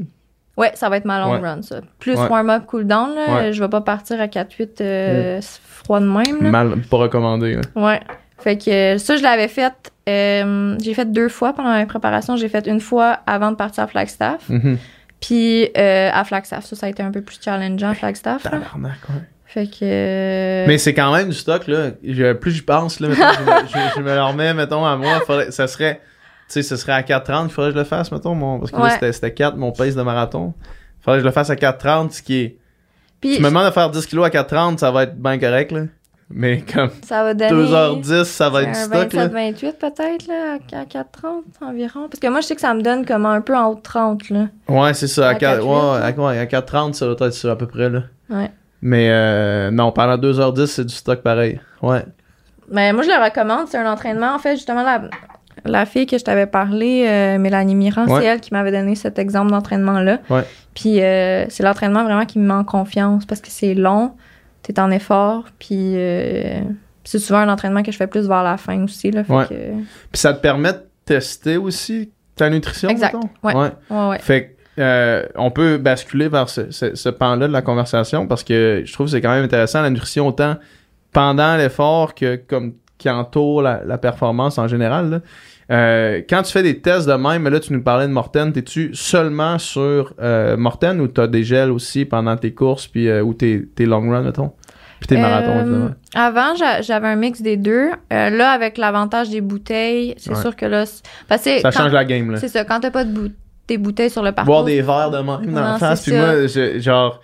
[0.57, 1.39] Ouais, ça va être ma long Ouais.
[1.39, 1.79] run, ça.
[1.99, 2.27] Plus Ouais.
[2.27, 3.33] warm-up, cool-down, là.
[3.35, 3.53] Ouais.
[3.53, 6.49] Je vais pas partir à 4-8 euh, froid de même, là.
[6.49, 7.61] Mal, pas recommandé, là.
[7.75, 7.99] Ouais.
[8.37, 9.73] Fait que ça, je l'avais fait.
[10.09, 12.35] euh, j'ai fait deux fois pendant ma préparation.
[12.35, 14.49] J'ai fait une fois avant de partir à Flagstaff.
[14.49, 14.77] Mhm.
[15.21, 18.43] Puis euh, à Flagstaff, ça, ça a été un peu plus challengeant, Flagstaff.
[18.45, 18.51] là.
[18.75, 18.89] Ouais.
[19.53, 19.79] Fait que.
[19.83, 21.89] euh, Mais c'est quand même du stock, là.
[22.03, 24.95] Je- plus j'y pense, là, mettons, je, me- je- je me le remets, mettons, à
[24.95, 25.19] moi.
[25.27, 25.95] faudrait- ça serait,
[26.47, 28.71] tu sais, ce serait à 4.30 qu'il faudrait que je le fasse, mettons, mon, parce
[28.71, 28.89] que là, Ouais.
[28.91, 30.53] c'était- c'était 4, mon pace de marathon.
[31.01, 32.57] Faudrait que je le fasse à 4.30, ce qui est...
[33.19, 35.71] Puis Tu me demandes de faire 10 kilos à 4.30, ça va être bien correct,
[35.71, 35.81] là.
[36.33, 37.51] Mais comme ça va donner.
[37.51, 39.27] 2h10, ça va être du stock, là.
[39.27, 42.07] 27-28 peut-être, là, à 4,30 environ.
[42.09, 43.81] Parce que moi, je sais que ça me donne comme un peu en haut de
[43.81, 44.47] 30, là.
[44.69, 45.27] Ouais, c'est ça.
[45.27, 46.05] À, À 4, 4,8, ouais, là.
[46.05, 48.03] à, ouais, 4.30, ça doit être ça, à peu près, là.
[48.29, 48.49] Ouais.
[48.81, 51.59] Mais euh, non, pendant 2h10, c'est du stock pareil.
[51.81, 52.03] Ouais.
[52.71, 53.67] Mais moi, je le recommande.
[53.67, 54.33] C'est un entraînement.
[54.33, 55.01] En fait, justement, la,
[55.65, 58.21] la fille que je t'avais parlé, euh, Mélanie Mirand, Ouais.
[58.21, 60.19] c'est elle qui m'avait donné cet exemple d'entraînement-là.
[60.29, 60.43] Ouais.
[60.73, 64.13] Puis euh, c'est l'entraînement vraiment qui me met en confiance parce que c'est long,
[64.63, 66.61] t'es en effort, puis euh,
[67.03, 69.11] c'est souvent un entraînement que je fais plus vers la fin aussi.
[69.11, 69.47] Là, fait Ouais.
[69.47, 69.53] que-
[70.11, 73.15] Puis ça te permet de tester aussi ta nutrition, Exact.
[73.43, 73.53] Ouais.
[73.53, 73.71] ouais.
[73.89, 74.19] ouais, ouais.
[74.19, 78.43] Fait que, euh, on peut basculer vers ce, ce, ce pan-là de la conversation parce
[78.43, 80.55] que je trouve que c'est quand même intéressant la nutrition autant
[81.13, 85.09] pendant l'effort que comme qui entoure la, la performance en général.
[85.09, 85.19] là.
[85.71, 88.91] Euh, quand tu fais des tests de même, là tu nous parlais de Morten, t'es-tu
[88.93, 93.65] seulement sur euh, Morten ou t'as des gels aussi pendant tes courses puis ou tes,
[93.75, 94.51] tes long runs mettons?
[94.99, 95.89] Puis tes marathons Euh.
[96.13, 97.89] Avant, j'a- j'avais un mix des deux.
[98.13, 100.39] Euh, là, avec l'avantage des bouteilles, c'est Ouais.
[100.41, 102.37] sûr que là, c'est- parce que Ça quand- change la game là.
[102.37, 103.31] C'est ça, quand t'as pas de bou-
[103.71, 104.53] des bouteilles sur le parcours.
[104.53, 105.61] Boire des verres de même dans
[105.95, 107.21] c'est Puis moi, je- genre,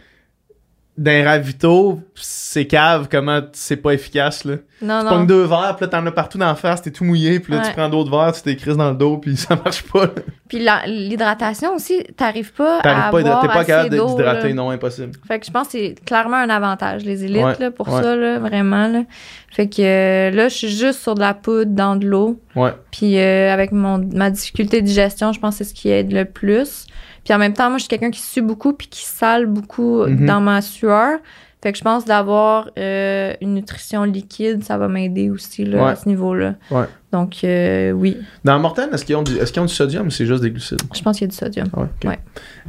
[0.98, 4.56] d'un ravito, c'est cave comment c'est pas efficace, là.
[4.82, 5.24] Non, Tu non.
[5.26, 7.62] deux verres, puis là, t'en as partout dans la face, t'es tout mouillé, puis là,
[7.68, 10.12] tu prends d'autres verres, tu t'écrises dans le dos, puis ça marche pas, là.
[10.48, 15.12] Puis l'hydratation aussi, t'arrives pas T'arrives à pas, avoir t'es pas capable d'hydrater, non, impossible.
[15.28, 18.02] Fait que je pense que c'est clairement un avantage, les élites, Ouais, là, pour ouais.
[18.02, 18.88] ça, là, vraiment.
[18.88, 19.04] Là.
[19.52, 22.40] Fait que euh, là, je suis juste sur de la poudre dans de l'eau.
[22.56, 22.72] Ouais.
[22.92, 26.12] Puis euh, avec mon, ma difficulté de digestion, je pense que c'est ce qui aide
[26.12, 26.86] le plus.
[27.28, 30.06] Puis en même temps, moi, je suis quelqu'un qui sue beaucoup puis qui sale beaucoup
[30.06, 30.26] Mhm.
[30.28, 31.20] dans ma sueur.
[31.62, 35.90] Fait que je pense d'avoir euh, une nutrition liquide, ça va m'aider aussi là, Ouais.
[35.92, 36.54] à ce niveau-là.
[36.72, 36.86] Ouais.
[37.12, 38.16] Donc, euh, oui,
[38.46, 40.80] Dans Morten, est-ce qu'ils ont, qu'ils ont du sodium ou c'est juste des glucides?
[40.96, 41.68] je pense qu'il y a du sodium.
[41.76, 41.84] Ouais.
[41.84, 42.10] ok.
[42.10, 42.20] Ouais.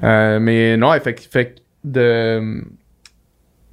[0.03, 1.55] Euh, mais non, fait, fait
[1.85, 2.65] de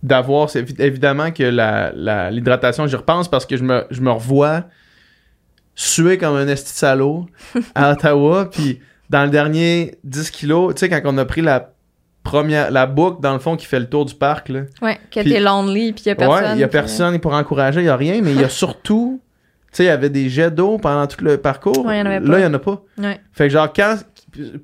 [0.04, 4.66] d'avoir évidemment que la, la- l'hydratation j'y repense parce que je me, je me revois
[5.74, 7.26] suer comme un esti de salaud
[7.76, 8.80] à Ottawa puis
[9.10, 11.72] dans le dernier 10 kilos tu sais quand on a pris la
[12.24, 15.20] première la boucle dans le fond qui fait le tour du parc là Ouais, que
[15.22, 16.44] t'es lonely puis il y a personne.
[16.44, 18.44] ouais il y a puis- personne pour encourager il y a rien mais il y
[18.44, 19.22] a surtout
[19.72, 22.02] tu sais il y avait des jets d'eau pendant tout le parcours Ouais, il y
[22.02, 22.40] en avait là pas.
[22.40, 23.20] il y en a pas Ouais.
[23.32, 23.98] fait que genre quand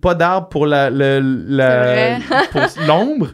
[0.02, 0.90] pas d'arbre pour la,
[2.88, 3.28] l'ombre,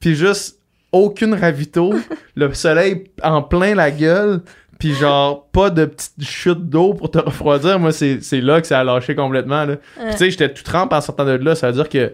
[0.00, 0.58] puis juste
[0.92, 1.94] aucune ravito,
[2.36, 4.40] le soleil en plein la gueule,
[4.84, 7.78] puis genre pas de petite chute d'eau pour te refroidir.
[7.78, 9.76] Moi c'est c'est là que ça a lâché complètement là.
[10.10, 12.12] Tu sais j'étais tout trempe en sortant de là, ça veut dire que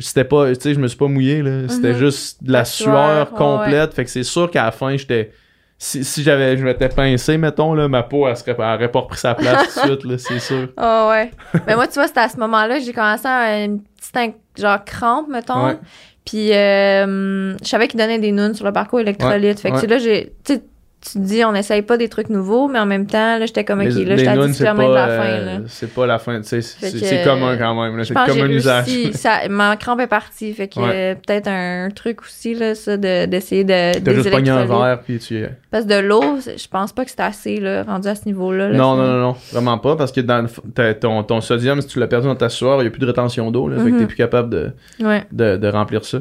[0.00, 1.98] c'était pas tu sais je me suis pas mouillé là, c'était Mhm.
[1.98, 2.92] juste de la La sueur,
[3.28, 5.30] sueur, ouais, complète, fait que c'est sûr qu'à la fin j'étais
[5.78, 9.00] si, si j'avais je m'étais pincé mettons là, ma peau elle, serait, elle aurait pas
[9.00, 10.68] repris sa place tout de suite là, c'est sûr.
[10.76, 11.30] Ah ouais.
[11.66, 14.84] Mais moi, tu vois, c'était à ce moment-là, j'ai commencé à avoir une petite genre
[14.84, 15.66] crampe, mettons.
[15.66, 15.78] Ouais.
[16.24, 19.60] Puis euh, je savais qu'ils donnaient des nounes sur le parcours électrolyte.
[19.60, 19.80] fait que ouais.
[19.80, 20.32] c'est là, j'ai.
[20.44, 20.58] Tu
[21.04, 23.62] tu te dis, on n'essaye pas des trucs nouveaux, mais en même temps, là, j'étais
[23.64, 25.52] comme, OK, là, j'étais à nounes, 10 c'est km de la pas, fin, euh, là.
[25.66, 28.40] C'est pas la fin, tu sais, Fait c'est c'est commun quand même, là, c'est comme
[28.40, 28.86] un usage.
[29.12, 30.52] Ça, ma crampe est partie.
[30.54, 31.14] Fait que Ouais.
[31.16, 33.92] peut-être un truc aussi, là, ça, de- d'essayer de.
[33.92, 35.44] T'as des juste pogné un verre, puis tu...
[35.70, 38.24] Parce que de l'eau, c'est- je pense pas que c'était assez, là, rendu à ce
[38.24, 38.70] niveau-là.
[38.70, 41.80] là, Non, c'est- non, non, non, vraiment pas, parce que dans le ton, ton sodium,
[41.82, 43.76] si tu l'as perdu dans ta sueur, il n'y a plus de rétention d'eau, là,
[43.76, 43.98] fait que Mhm.
[44.00, 45.24] t'es plus capable de, Ouais.
[45.32, 46.18] de, de remplir ça.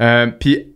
[0.00, 0.68] Euh, puis,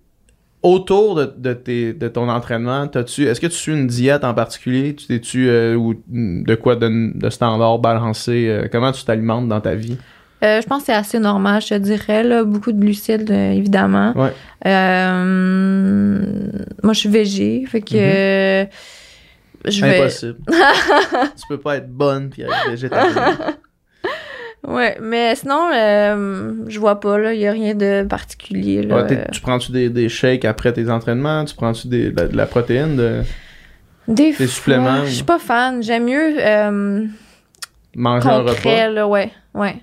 [0.64, 4.32] autour de, de, tes, de ton entraînement, t'as-tu, est-ce que tu suis une diète en
[4.32, 4.94] particulier?
[4.96, 8.48] Tu t'es-tu, euh, ou de quoi de, de standard balancé?
[8.48, 9.98] euh, comment tu t'alimentes dans ta vie?
[10.42, 12.24] Euh, je pense que c'est assez normal, je te dirais.
[12.24, 12.44] Là.
[12.44, 14.14] Beaucoup de glucides, évidemment.
[14.16, 14.32] Ouais.
[16.82, 18.64] Moi, je suis végé, fait que euh,
[19.66, 20.00] je vais...
[20.00, 20.38] Impossible.
[20.48, 23.36] tu peux pas être bonne puis être végétarienne.
[24.66, 27.34] Ouais, mais sinon, euh, je vois pas, là.
[27.34, 29.02] Il y a rien de particulier, là.
[29.02, 31.44] Ouais, tu prends-tu des, des shakes après tes entraînements?
[31.44, 32.96] Tu prends-tu des- de, la, de la protéine?
[32.96, 33.22] De...
[34.08, 35.82] Des des fois, suppléments Je suis pas fan.
[35.82, 37.06] J'aime mieux euh,
[37.96, 38.88] Manger un repas?
[38.88, 39.30] là, ouais.
[39.54, 39.76] Ouais.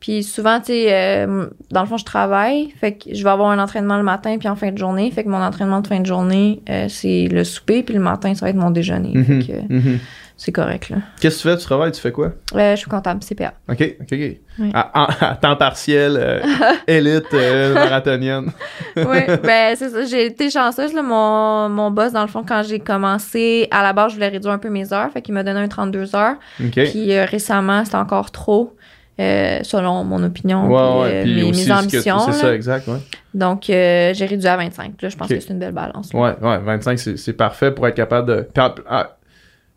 [0.00, 2.70] Puis souvent, tu sais, euh, dans le fond, je travaille.
[2.80, 5.10] Fait que je vais avoir un entraînement le matin puis en fin de journée.
[5.10, 7.82] Fait que mon entraînement de fin de journée, euh, c'est le souper.
[7.82, 9.10] Puis le matin, ça va être mon déjeuner.
[9.14, 9.98] Mhm, Fait que mhm.
[10.36, 10.98] c'est correct, là.
[11.20, 11.56] Qu'est-ce que tu fais?
[11.58, 11.90] Tu travailles?
[11.90, 12.30] Tu fais quoi?
[12.54, 13.54] Euh, je suis comptable CPA.
[13.68, 14.36] OK, OK, OK.
[14.60, 14.70] Oui.
[14.72, 16.40] À, à- à temps partiel, euh,
[16.86, 18.52] élite euh, marathonienne.
[18.96, 19.04] oui,
[19.42, 20.04] ben c'est ça.
[20.04, 21.02] J'ai été chanceuse, là.
[21.02, 24.52] Mon, mon boss, dans le fond, quand j'ai commencé, à la base, je voulais réduire
[24.52, 25.10] un peu mes heures.
[25.10, 26.36] Fait qu'il m'a donné un 32 heures.
[26.64, 26.70] OK.
[26.72, 28.76] Puis euh, récemment, c'était encore trop,
[29.20, 30.78] euh, selon mon opinion, puis, ouais.
[30.80, 32.18] euh, Puis mes, aussi, ambitions.
[32.20, 32.98] c'est ça, exact, ouais.
[33.34, 34.92] Donc, euh, j'ai réduit à 25.
[34.96, 36.12] Puis Là, je pense que c'est une belle balance.
[36.12, 36.20] là.
[36.20, 38.48] Ouais, ouais, 25, c'est, parfait pour être capable de.
[38.88, 39.16] Ah,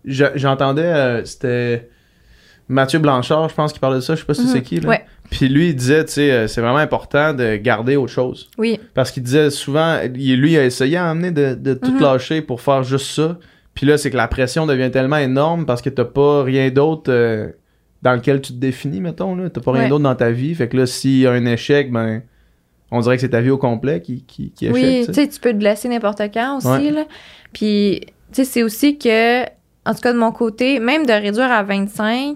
[0.06, 1.90] j'entendais, euh, c'était
[2.68, 4.16] Mathieu Blanchard, je pense, qui parlait de ça.
[4.16, 4.48] Je sais pas si Mhm.
[4.48, 4.90] c'est qui, là.
[4.90, 5.06] Ouais.
[5.30, 8.50] Puis lui, il disait, tu sais, c'est vraiment important de garder autre chose.
[8.58, 12.02] Oui, Parce qu'il disait souvent, lui, il a essayé à amener de, de tout Mhm.
[12.02, 13.38] lâcher pour faire juste ça.
[13.74, 17.12] Puis là, c'est que la pression devient tellement énorme parce que t'as pas rien d'autre
[18.02, 19.36] dans lequel tu te définis, mettons.
[19.36, 19.50] Là.
[19.50, 19.90] T'as pas rien Ouais.
[19.90, 20.54] d'autre dans ta vie.
[20.56, 22.22] Fait que là, s'il y a un échec, ben,
[22.90, 24.76] on dirait que c'est ta vie au complet qui, qui, qui échec.
[24.76, 25.28] oui, tu sais.
[25.28, 26.68] tu peux te blesser n'importe quand aussi.
[26.68, 26.92] Ouais.
[26.92, 27.06] Là.
[27.54, 31.52] Puis, tu sais, c'est aussi que, en tout cas de mon côté, même de réduire
[31.52, 32.36] à 25,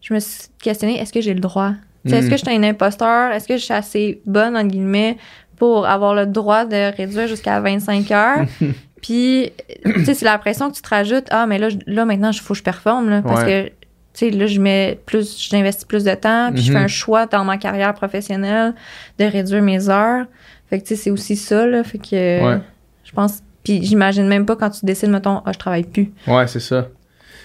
[0.00, 1.72] je me suis questionnée, est-ce que j'ai le droit?
[2.04, 2.30] Est-ce Mhm.
[2.30, 3.30] que je suis un imposteur?
[3.32, 5.18] Est-ce que je suis assez bonne, entre guillemets,
[5.56, 8.44] pour avoir le droit de réduire jusqu'à 25 heures?
[9.02, 9.50] Puis,
[9.84, 11.26] tu sais, c'est la pression que tu te rajoutes.
[11.30, 13.08] Ah, mais là, je- là maintenant, il faut que je performe.
[13.10, 13.70] Là, parce que,
[14.14, 16.50] sais, là, je mets plus, j'investis plus de temps.
[16.52, 16.78] Puis, je Mhm.
[16.78, 18.74] fais un choix dans ma carrière professionnelle
[19.18, 20.26] de réduire mes heures.
[20.68, 21.82] Fait que, tu sais, c'est aussi ça, là.
[21.84, 22.60] Fait que, Ouais.
[23.04, 23.40] je pense.
[23.64, 26.12] Puis, j'imagine même pas quand tu décides, mettons, ah, je travaille plus.
[26.26, 26.88] Ouais, c'est ça.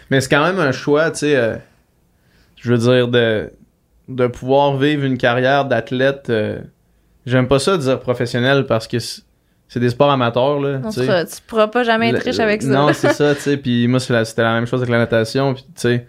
[0.09, 1.55] Mais c'est quand même un choix, tu sais, euh,
[2.55, 3.51] je veux dire, de,
[4.07, 6.29] de pouvoir vivre une carrière d'athlète.
[6.29, 6.59] euh,
[7.25, 10.79] J'aime pas ça dire professionnel parce que c'est des sports amateurs, là.
[10.81, 11.05] On tu sais.
[11.05, 12.69] sera- tu pourras pas jamais être riche avec ça.
[12.69, 13.57] Non, c'est ça, tu sais.
[13.57, 15.53] Puis moi, c'est la- c'était la même chose avec la natation.
[15.53, 16.07] Puis, tu sais,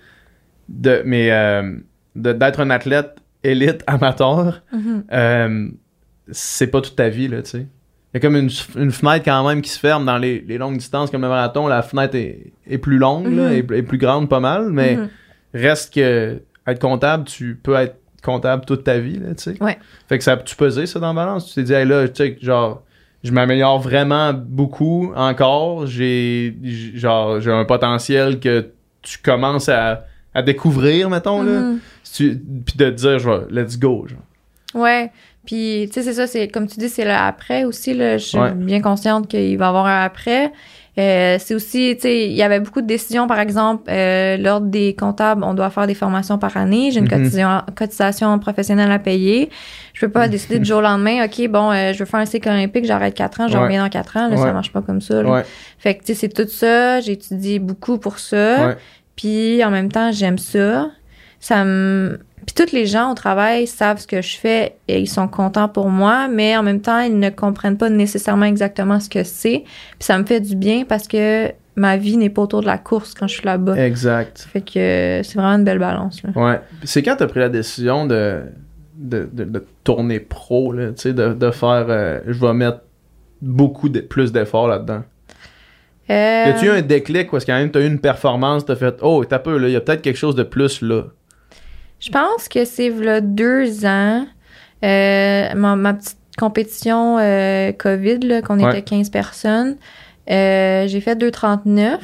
[0.68, 1.76] de, mais euh,
[2.16, 5.04] de- d'être un athlète élite amateur, Mhm.
[5.12, 5.68] euh,
[6.30, 7.66] c'est pas toute ta vie, là, tu sais.
[8.12, 10.56] Il y a comme une, une fenêtre quand même qui se ferme dans les, les
[10.58, 11.66] longues distances comme le marathon.
[11.66, 13.52] La fenêtre est, est plus longue, là, Mhm.
[13.52, 15.08] est, est plus grande pas mal, mais Mhm.
[15.54, 19.62] reste que être comptable, tu peux être comptable toute ta vie, là, tu sais.
[19.62, 19.78] Ouais.
[20.08, 21.46] Fait que ça, tu pesais ça dans la balance.
[21.48, 22.82] Tu t'es dit, hey, là, tu sais, genre,
[23.22, 25.86] je m'améliore vraiment beaucoup encore.
[25.86, 26.56] J'ai,
[26.94, 28.70] genre, j'ai un potentiel que
[29.02, 30.04] tu commences à,
[30.38, 31.60] à découvrir, mettons, là.
[31.60, 31.78] Mhm.
[32.02, 34.82] Si tu- Puis de dire, genre, let's go, genre.
[34.82, 35.10] Ouais.
[35.46, 37.94] Puis, tu sais, c'est ça, c'est comme tu dis, c'est le après aussi.
[37.94, 38.52] Là, je suis Ouais.
[38.52, 40.52] bien consciente qu'il va y avoir un après.
[40.98, 44.66] Euh, c'est aussi, tu sais, il y avait beaucoup de décisions, par exemple, euh, l'ordre
[44.66, 46.90] des comptables, on doit faire des formations par année.
[46.90, 47.10] J'ai une Mhm.
[47.10, 49.48] cotisation, cotisation professionnelle à payer.
[49.94, 52.26] Je peux pas décider du jour au lendemain, OK, bon, euh, je veux faire un
[52.26, 53.62] cycle olympique, j'arrête 4 ans, je Ouais.
[53.62, 54.28] reviens dans 4 ans.
[54.28, 54.42] Là, Ouais.
[54.42, 55.22] ça marche pas comme ça.
[55.22, 55.44] là.
[55.78, 57.00] Fait que, tu sais, c'est tout ça.
[57.00, 58.76] J'ai étudié beaucoup pour ça.
[59.18, 60.90] Puis en même temps, j'aime ça.
[61.40, 65.08] Ça me puis tous les gens au travail savent ce que je fais et ils
[65.08, 69.10] sont contents pour moi, mais en même temps, ils ne comprennent pas nécessairement exactement ce
[69.10, 69.64] que c'est.
[69.98, 72.78] Puis ça me fait du bien parce que ma vie n'est pas autour de la
[72.78, 73.76] course quand je suis là-bas.
[73.84, 74.48] Exact.
[74.50, 76.22] Fait que c'est vraiment une belle balance.
[76.22, 76.30] Là.
[76.34, 76.60] Ouais.
[76.84, 78.44] C'est quand t'as pris la décision de,
[78.96, 81.86] de, de, de tourner pro, là, tu sais, de, de faire.
[81.90, 82.80] euh, je vais mettre
[83.42, 85.02] beaucoup de, plus d'efforts là-dedans?
[86.10, 88.76] Euh, Y a-tu eu un déclic parce que quand même t'as eu une performance, t'as
[88.76, 91.04] fait Oh, t'as peu, là, y a peut-être quelque chose de plus là?
[92.00, 94.26] Je pense que c'est là deux ans.
[94.84, 98.70] Euh, ma, ma petite compétition euh, COVID, qu'on Ouais.
[98.70, 99.76] était 15 personnes,
[100.30, 101.98] euh, j'ai fait 2,39.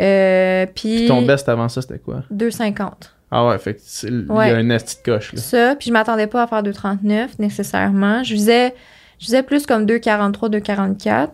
[0.00, 2.22] Euh, puis Puis ton best avant ça, c'était quoi?
[2.32, 3.12] 2,50.
[3.32, 4.50] Ah ouais, fait que il y Ouais.
[4.50, 5.40] a un esti de coche là.
[5.40, 8.22] Ça, puis je m'attendais pas à faire 2,39 nécessairement.
[8.24, 8.74] Je faisais,
[9.20, 11.28] je faisais plus comme 2,43, 2,44.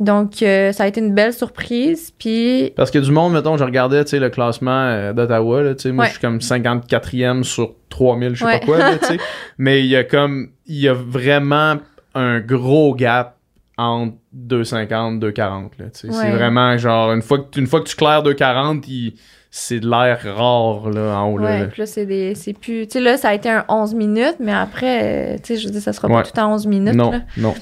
[0.00, 2.12] Donc, euh, ça a été une belle surprise.
[2.18, 6.06] Puis, Parce que du monde, mettons, je regardais le classement euh, d'Ottawa, moi Ouais.
[6.06, 8.60] je suis comme 54e sur 3000, je sais Ouais.
[8.60, 8.90] pas quoi, là.
[9.58, 11.76] Mais il y a comme, il y a vraiment
[12.14, 13.36] un gros gap
[13.76, 16.08] entre 2,50 2,40, là, tu sais.
[16.10, 16.30] C'est Ouais.
[16.32, 19.14] vraiment genre, une fois que, une fois que tu claires 2,40, il-
[19.50, 21.44] c'est de l'air rare, là, en haut, là.
[21.60, 21.86] ouais, là.
[21.86, 25.34] c'est des, c'est plus, tu sais, là, ça a été un 11 minutes, mais après,
[25.34, 26.22] euh, tu sais, je veux dire, ça sera Ouais.
[26.22, 27.20] pas tout en 11 minutes, non, là.
[27.38, 27.54] non.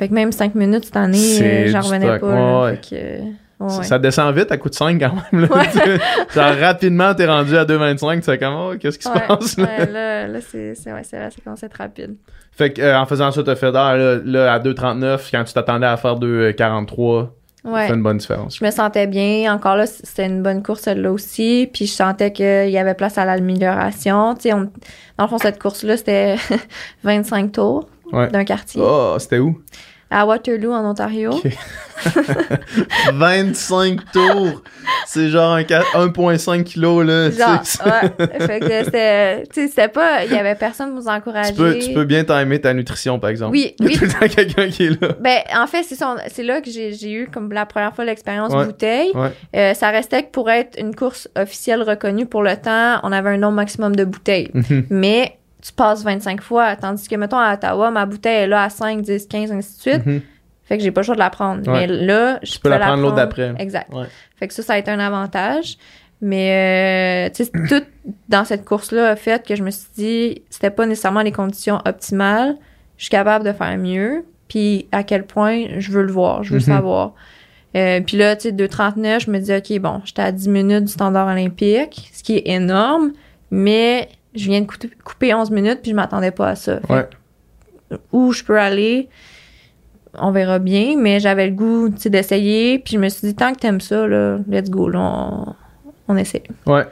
[0.00, 2.20] Fait que même 5 minutes cette année, C'est euh, j'en revenais stock.
[2.22, 2.58] pas, là.
[2.58, 2.76] Ouais, ouais.
[2.82, 2.96] Fait
[3.60, 5.48] que, ouais, Ça- descend vite à coup de 5 quand même, là.
[5.56, 5.98] Ouais.
[6.34, 9.64] Genre, rapidement, t'es rendu à 2,25, tu sais comment, qu'est-ce qui se Ouais, passe, là?
[9.78, 12.16] ouais, là, là, c'est, c'est, c'est vrai, ça commence à être rapide.
[12.52, 15.86] Fait que, euh, en faisant ça, t'as fait, là, là, à 2,39, quand tu t'attendais
[15.86, 17.28] à faire 2,43,
[17.62, 17.88] ça Ouais.
[17.88, 18.56] fait une bonne différence.
[18.58, 19.52] Je me sentais bien.
[19.54, 21.68] Encore là, c'était une bonne course, celle-là aussi.
[21.70, 24.34] Puis je sentais qu'il y avait place à l'amélioration.
[24.34, 24.70] Tu sais, on-
[25.18, 26.36] dans le fond, cette course-là, c'était
[27.04, 28.80] 25 tours d'un quartier.
[28.82, 29.60] Oh, c'était où?
[30.10, 31.30] À Waterloo, en Ontario.
[31.32, 31.46] Ok.
[33.12, 34.62] 25 tours!
[35.06, 37.30] C'est genre un qua- 1,5 kg, là.
[37.30, 38.46] Genre, ouais.
[38.46, 41.50] Fait que c'était, tu sais, c'était pas, il y avait personne pour nous encourager.
[41.52, 43.52] tu, peux, tu peux bien timer ta nutrition, par exemple.
[43.52, 43.98] Oui, Il y a oui.
[43.98, 45.08] tout le temps quelqu'un qui est là.
[45.20, 46.14] Ben, en fait, c'est ça.
[46.16, 48.64] on- C'est là que j'ai eu comme la première fois l'expérience Ouais.
[48.66, 49.10] bouteille.
[49.14, 49.30] Ouais.
[49.56, 53.30] Euh, ça restait que pour être une course officielle reconnue pour le temps, on avait
[53.30, 54.50] un nombre maximum de bouteilles.
[54.54, 54.86] Mhm.
[54.90, 56.76] Mais tu passes 25 fois.
[56.76, 59.80] Tandis que, mettons, à Ottawa, ma bouteille est là à 5, 10, 15, ainsi de
[59.80, 60.06] suite.
[60.06, 60.22] Mhm.
[60.64, 61.66] Fait que j'ai pas le choix de la prendre.
[61.70, 61.86] Ouais.
[61.86, 63.52] Mais là, je peux la prendre l'autre d'après.
[63.58, 63.92] Exact.
[63.92, 64.06] Ouais.
[64.36, 65.76] Fait que ça, ça a été un avantage.
[66.22, 67.84] Mais, euh, tu sais, tout
[68.28, 71.80] dans cette course-là a fait que je me suis dit, c'était pas nécessairement les conditions
[71.86, 72.56] optimales.
[72.98, 74.24] Je suis capable de faire mieux.
[74.48, 76.66] Puis à quel point je veux le voir, je veux Mhm.
[76.66, 77.14] le savoir.
[77.76, 80.84] Euh, puis là, tu sais, 2,39, je me dis, OK, bon, j'étais à 10 minutes
[80.84, 83.12] du standard olympique, ce qui est énorme,
[83.50, 86.80] mais je viens de cou- couper 11 minutes, puis je m'attendais pas à ça.
[86.80, 87.08] Fait Ouais.
[88.12, 89.08] Où je peux aller,
[90.14, 93.58] on verra bien, mais j'avais le goût, d'essayer, puis je me suis dit, tant que
[93.58, 95.54] t'aimes ça, là, let's go, là, on,
[96.08, 96.42] on essaie.
[96.66, 96.84] Ouais.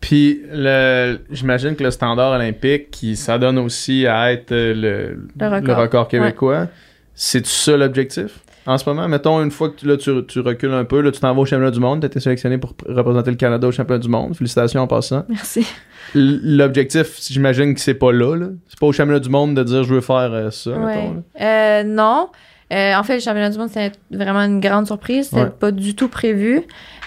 [0.00, 5.28] Puis, le, j'imagine que le standard olympique, qui, ça donne aussi à être euh, le,
[5.38, 6.08] Le record.
[6.08, 6.68] québécois,
[7.14, 8.40] c'est ça l'objectif?
[8.66, 11.10] En ce moment, mettons, une fois que tu, là, tu, tu recules un peu, là,
[11.10, 13.72] tu t'en vas au championnat du monde, tu été sélectionné pour représenter le Canada au
[13.72, 14.36] championnat du monde.
[14.36, 15.24] Félicitations en passant.
[15.28, 15.66] Merci.
[16.14, 18.46] L'objectif, j'imagine que c'est pas là, là.
[18.68, 20.96] C'est pas au championnat du monde de dire je veux faire euh, ça, Ouais.
[20.96, 21.22] mettons.
[21.40, 22.28] Euh, non.
[22.72, 25.26] Euh, en fait, le championnat du monde, c'était vraiment une grande surprise.
[25.28, 25.50] C'était Ouais.
[25.58, 26.62] pas du tout prévu.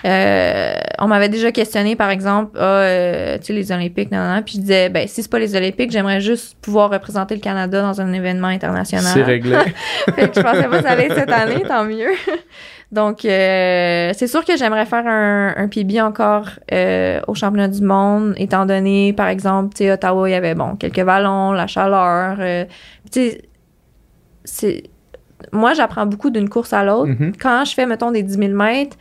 [0.05, 4.35] Euh, on m'avait déjà questionné, par exemple, ah, euh, tu sais, les Olympiques, nan, nan,
[4.35, 4.43] nan.
[4.43, 7.81] puis je disais, ben, si c'est pas les Olympiques, j'aimerais juste pouvoir représenter le Canada
[7.81, 9.11] dans un événement international.
[9.13, 9.57] C'est réglé.
[10.15, 12.11] fait que je pensais pas que ça allait être cette année, tant mieux.
[12.91, 17.81] Donc, euh, c'est sûr que j'aimerais faire un, un PB encore euh, au championnat du
[17.81, 21.65] monde, étant donné, par exemple, tu sais, Ottawa, il y avait, bon, quelques ballons, la
[21.65, 22.37] chaleur.
[22.39, 22.65] euh,
[23.11, 23.41] tu sais,
[24.43, 24.83] c'est...
[25.51, 27.11] Moi, j'apprends beaucoup d'une course à l'autre.
[27.19, 27.33] Mhm.
[27.41, 28.95] Quand je fais, mettons, des 10 000 mètres,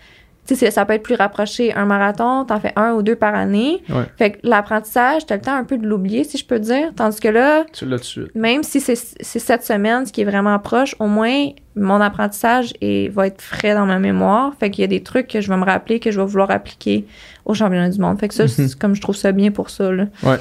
[0.46, 1.72] tu sais, ça peut être plus rapproché.
[1.74, 3.82] Un marathon, t'en fais un ou deux par année.
[3.88, 4.04] Ouais.
[4.16, 6.90] Fait que l'apprentissage, t'as le temps un peu de l'oublier, si je peux dire.
[6.96, 10.58] Tandis que là, Tu l'as même si c'est c'est cette semaine, ce qui est vraiment
[10.58, 14.52] proche, au moins mon apprentissage est, va être frais dans ma mémoire.
[14.58, 16.50] Fait qu'il y a des trucs que je vais me rappeler, que je vais vouloir
[16.50, 17.06] appliquer
[17.44, 18.18] au championnat du monde.
[18.18, 19.92] Fait que ça, c'est comme je trouve ça bien pour ça.
[19.92, 20.06] Là.
[20.24, 20.38] Ouais.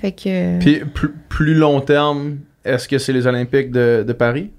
[0.00, 0.58] Fait que.
[0.58, 4.50] Puis, plus, plus long terme, est-ce que c'est les Olympiques de, de Paris,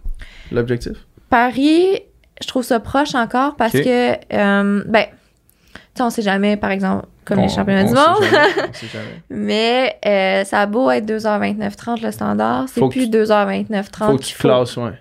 [0.52, 0.94] l'objectif?
[1.30, 2.02] Paris,
[2.42, 3.84] je trouve ça proche encore parce Ok.
[3.84, 7.88] que, euh, ben, tu sais, on sait jamais, par exemple, comme On- les championnats on
[7.88, 8.24] du monde.
[8.24, 9.22] jamais, on sait jamais.
[9.30, 14.24] Mais euh, ça a beau être 2h29-30 le standard, c'est plus tu- 2h29-30 Faut que
[14.24, 14.94] tu classes, ouais.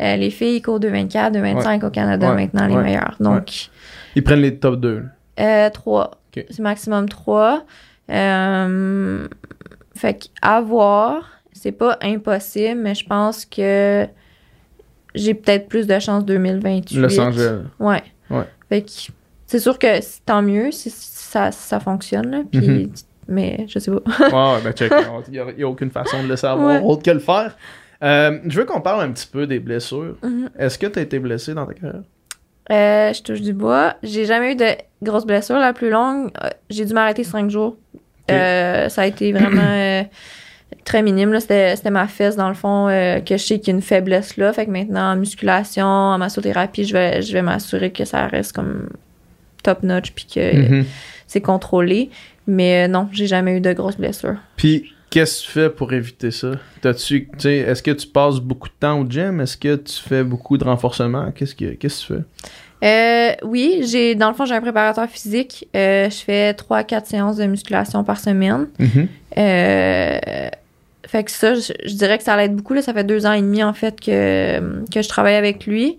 [0.00, 2.36] Euh, les filles courent 2h24, 2h25 au Canada Ouais.
[2.36, 2.82] maintenant, les Ouais.
[2.82, 3.16] meilleures.
[3.20, 3.68] Donc,
[4.14, 5.04] Ils prennent les top 2.
[5.40, 6.10] euh, 3.
[6.36, 6.44] Ok.
[6.50, 7.64] C'est maximum 3.
[8.10, 9.26] Euh,
[9.94, 14.06] fait qu'à voir, c'est pas impossible, mais je pense que
[15.16, 16.96] j'ai peut-être plus de chance 2028.
[16.98, 17.60] Los Angeles.
[17.80, 18.02] Ouais.
[18.30, 18.44] Ouais.
[18.68, 18.90] Fait que
[19.46, 19.86] c'est sûr que
[20.24, 22.42] tant mieux si ça, ça fonctionne, là.
[22.50, 22.90] Puis, Mhm.
[23.28, 24.54] mais je sais pas.
[24.56, 24.92] Ouais, ben check.
[25.28, 26.86] Il n'y a, aucune façon de le savoir Ouais.
[26.88, 27.56] autre que le faire.
[28.02, 30.16] Euh, je veux qu'on parle un petit peu des blessures.
[30.22, 30.50] Mhm.
[30.58, 32.02] Est-ce que tu as été blessé dans ta carrière?
[32.70, 33.94] Euh, je touche du bois.
[34.02, 34.66] J'ai jamais eu de
[35.02, 35.58] grosses blessures.
[35.58, 37.76] La plus longue, euh, j'ai dû m'arrêter cinq jours.
[38.30, 40.02] Euh, ça a été vraiment
[40.84, 41.32] très minime.
[41.32, 41.40] là.
[41.40, 44.36] C'était ma fesse, dans le fond, euh, que je sais qu'il y a une faiblesse
[44.36, 44.52] là.
[44.52, 48.52] Fait que maintenant, en musculation, en massothérapie, je vais, je vais m'assurer que ça reste
[48.52, 48.88] comme
[49.62, 50.84] top notch puis que Mhm.
[51.26, 52.10] c'est contrôlé.
[52.46, 54.36] Mais euh, non, j'ai jamais eu de grosses blessures.
[54.56, 56.52] Puis, qu'est-ce que tu fais pour éviter ça?
[56.80, 59.40] T'as-tu, est-ce que tu passes beaucoup de temps au gym?
[59.40, 61.32] Est-ce que tu fais beaucoup de renforcement?
[61.32, 62.24] Qu'est-ce que, qu'est-ce que tu fais?
[62.84, 65.66] Euh, oui, j'ai dans le fond, j'ai un préparateur physique.
[65.74, 68.66] Euh, je fais 3 à 4 séances de musculation par semaine.
[68.78, 69.08] Mhm.
[69.38, 70.18] Euh,
[71.06, 72.74] fait que ça, je, je dirais que ça l'aide beaucoup.
[72.74, 72.82] Là.
[72.82, 74.58] Ça fait deux ans et demi, en fait, que,
[74.92, 75.96] que je travaille avec lui.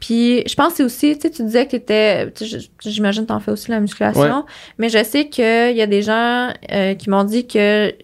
[0.00, 3.22] Puis, je pense que c'est aussi, tu sais, tu disais que t'étais, tu je- j'imagine
[3.22, 4.20] que t'en fais aussi la musculation.
[4.22, 4.42] Ouais.
[4.78, 7.94] Mais je sais qu'il y a des gens euh, qui m'ont dit que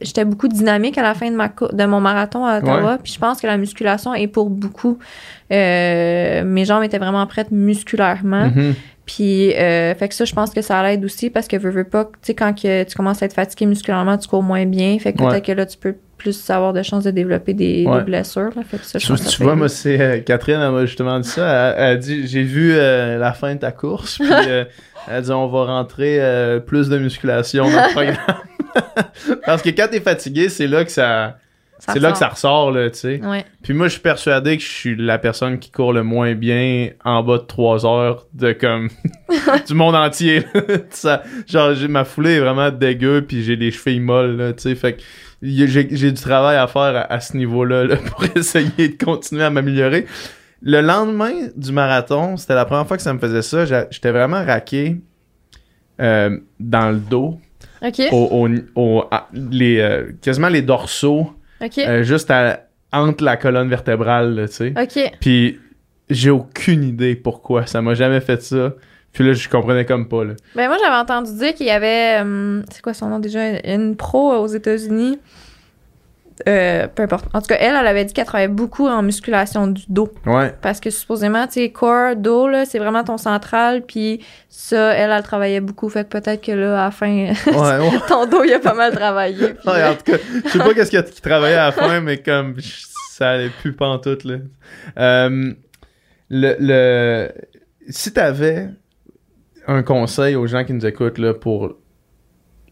[0.00, 2.98] j'étais beaucoup dynamique à la fin de, ma, de mon marathon à Ottawa.
[3.02, 4.98] Puis, je pense que la musculation est pour beaucoup.
[5.52, 8.46] Euh, mes jambes étaient vraiment prêtes musculairement.
[8.46, 8.74] Mhm.
[9.06, 11.84] Puis, euh, fait que ça, je pense que ça l'aide aussi parce que veux, veux
[11.84, 14.98] pas, tu sais, quand que tu commences à être fatigué musculairement, tu cours moins bien.
[14.98, 17.98] Fait que peut-être que là, tu peux plus avoir de chances de développer des, Ouais.
[17.98, 18.50] des blessures.
[18.54, 18.62] Là.
[18.68, 21.74] Fait que ça, je Tu, vois, moi, c'est euh, Catherine, elle m'a justement dit ça.
[21.76, 24.64] Elle, elle a dit J'ai vu euh, la fin de ta course, puis euh,
[25.08, 28.16] elle a dit On va rentrer euh, plus de musculation dans le programme.
[29.46, 31.38] Parce que quand t'es fatigué, c'est là que ça.
[31.78, 32.66] Ça c'est là que ça ressort.
[32.66, 33.20] ressort, là, tu sais.
[33.24, 33.42] Ouais.
[33.62, 36.90] Puis moi, je suis persuadé que je suis la personne qui court le moins bien
[37.06, 38.90] en bas de 3 heures de comme
[39.66, 40.44] du monde entier.
[40.90, 44.64] Ça, genre, j'ai ma foulée est vraiment dégueu, puis j'ai des chevilles molles, là, tu
[44.64, 44.74] sais.
[44.74, 45.00] Fait que
[45.42, 49.50] j'ai du travail à faire à, à ce niveau-là là, pour essayer de continuer à
[49.50, 50.06] m'améliorer.
[50.62, 53.64] Le lendemain du marathon, c'était la première fois que ça me faisait ça.
[53.90, 54.96] J'étais vraiment raqué
[56.00, 57.38] euh, dans le dos,
[57.82, 58.00] OK.
[58.12, 61.32] au, au- au- à- les, euh, quasiment les dorsaux,
[61.86, 64.74] euh, juste à- entre la colonne vertébrale, tu sais.
[64.80, 65.12] OK.
[65.20, 65.58] Puis
[66.10, 67.66] j'ai aucune idée pourquoi.
[67.66, 68.74] Ça m'a jamais fait ça.
[69.12, 70.34] Puis là, je comprenais comme pas, là.
[70.54, 72.20] Ben, moi, j'avais entendu dire qu'il y avait.
[72.20, 73.40] hum, c'est quoi son nom déjà?
[73.64, 75.18] Une pro aux États-Unis.
[76.48, 77.26] Euh, peu importe.
[77.34, 80.10] En tout cas, elle, elle avait dit qu'elle travaillait beaucoup en musculation du dos.
[80.24, 80.54] Ouais.
[80.62, 83.82] Parce que supposément, tu sais, corps, dos, là, c'est vraiment ton central.
[83.82, 85.90] Puis ça, elle, elle travaillait beaucoup.
[85.90, 88.00] Fait que peut-être que là, à la fin, Ouais, ouais.
[88.08, 89.48] ton dos, il a pas mal travaillé.
[89.48, 91.66] Puis, Ouais, en tout cas, je sais pas qu'est-ce qu'il y a qui travaillait à
[91.66, 92.54] la fin, mais comme
[93.10, 94.36] ça allait plus pantoute, là.
[94.98, 95.52] Euh,
[96.30, 97.28] le, le,
[97.90, 98.68] si t'avais
[99.66, 101.74] un conseil aux gens qui nous écoutent, là, pour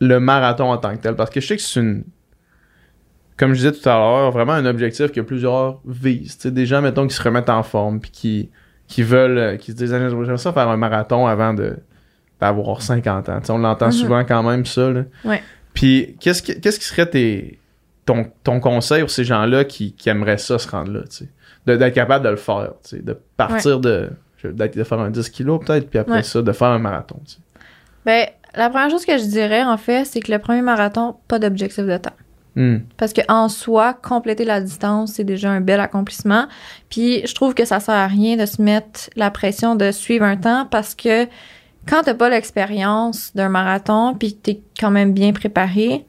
[0.00, 2.04] le marathon en tant que tel, parce que je sais que c'est une,
[3.36, 6.38] comme je disais tout à l'heure, vraiment un objectif que plusieurs visent.
[6.46, 8.50] Des gens, mettons, qui se remettent en forme, puis qui,
[8.86, 11.76] qui veulent, euh, qui se disent, Ah, j'aimerais ça faire un marathon avant de
[12.40, 13.40] d'avoir 50 ans.
[13.48, 13.92] On l'entend Mhm.
[13.92, 15.02] souvent quand même, ça, là.
[15.24, 15.42] Ouais.
[15.74, 17.58] Puis, qu'est-ce, que- qu'est-ce qui serait tes,
[18.06, 21.00] ton, ton conseil pour ces gens-là qui, qui aimeraient ça se rendre là,
[21.76, 24.10] d'être capable de le faire, de partir de,
[24.44, 26.22] de faire un 10 kilos peut-être, puis après Ouais.
[26.22, 27.38] ça, de faire un marathon, tu sais.
[28.06, 31.38] Ben, la première chose que je dirais, en fait, c'est que le premier marathon, pas
[31.38, 32.12] d'objectif de temps.
[32.56, 32.78] Hmm.
[32.96, 36.46] Parce que en soi, compléter la distance, c'est déjà un bel accomplissement.
[36.90, 40.24] Puis je trouve que ça sert à rien de se mettre la pression de suivre
[40.24, 41.26] un temps parce que
[41.86, 46.04] quand t'as pas l'expérience d'un marathon puis que t'es quand même bien préparé,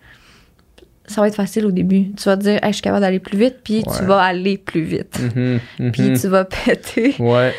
[1.05, 2.11] ça va être facile au début.
[2.13, 3.97] Tu vas te dire, Hey, je suis capable d'aller plus vite, puis Ouais.
[3.97, 5.19] tu vas aller plus vite.
[5.35, 5.91] Mhm, mhm.
[5.91, 7.15] Puis tu vas péter.
[7.19, 7.53] Ouais.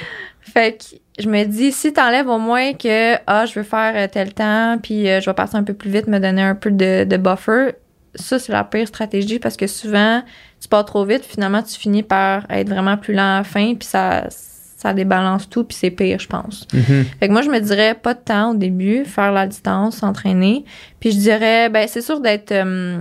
[0.53, 4.09] Fait que je me dis, si t'enlèves au moins que, ah, je veux faire euh,
[4.11, 6.71] tel temps, puis euh, je vais passer un peu plus vite, me donner un peu
[6.71, 7.73] de, de buffer,
[8.15, 10.23] ça, c'est la pire stratégie parce que souvent,
[10.61, 13.75] tu pars trop vite, finalement, tu finis par être vraiment plus lent à la fin,
[13.75, 16.67] puis ça, ça débalance tout, puis c'est pire, je pense.
[16.73, 17.05] Mhm.
[17.21, 20.65] Fait que moi, je me dirais pas de temps au début, faire la distance, s'entraîner.
[21.01, 23.01] Puis je dirais, ben, c'est sûr d'être, euh,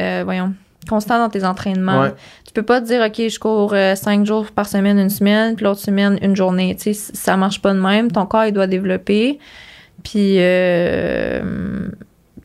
[0.00, 0.54] euh, voyons,
[0.88, 2.02] constant dans tes entraînements.
[2.02, 2.14] Ouais.
[2.46, 5.56] Tu peux pas te dire, OK, je cours euh, cinq jours par semaine, une semaine,
[5.56, 6.76] puis l'autre semaine, une journée.
[6.76, 8.10] Tu sais, ça marche pas de même.
[8.12, 9.38] Ton corps, il doit développer.
[10.02, 11.88] Puis, euh,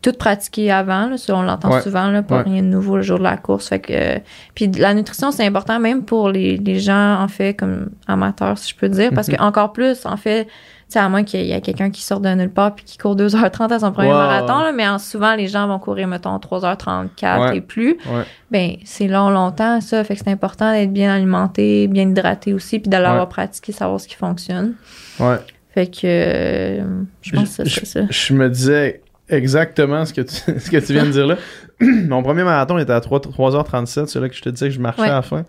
[0.01, 1.81] tout pratiqué avant, là, ça, on l'entend Ouais.
[1.81, 2.43] souvent, là, pas Ouais.
[2.43, 3.67] rien de nouveau le jour de la course.
[3.67, 4.19] Fait que, euh,
[4.55, 8.69] puis la nutrition, c'est important même pour les, les gens, en fait, comme amateurs, si
[8.69, 9.35] je peux dire, parce Mhm.
[9.35, 10.47] que encore plus, en fait,
[10.93, 13.15] sais, à moins qu'il y ait quelqu'un qui sort de nulle part puis qui court
[13.15, 17.39] 2h30 à son premier marathon, là, mais en- souvent, les gens vont courir, mettons, 3h34
[17.49, 17.57] Ouais.
[17.57, 17.91] et plus.
[18.07, 18.23] Ouais.
[18.51, 20.03] Ben, c'est long, longtemps, ça.
[20.03, 23.29] Fait que c'est important d'être bien alimenté, bien hydraté aussi, puis l'avoir Ouais.
[23.29, 24.73] pratiqué, savoir ce qui fonctionne.
[25.19, 25.37] Ouais.
[25.73, 26.83] Fait que, euh,
[27.21, 28.01] je pense que c'est ça.
[28.09, 31.35] Je me disais exactement ce que tu, ce que tu viens de dire là.
[31.81, 34.79] Mon premier marathon était à 3, 3h37, c'est là que je te disais que je
[34.79, 35.45] marchais à la fin.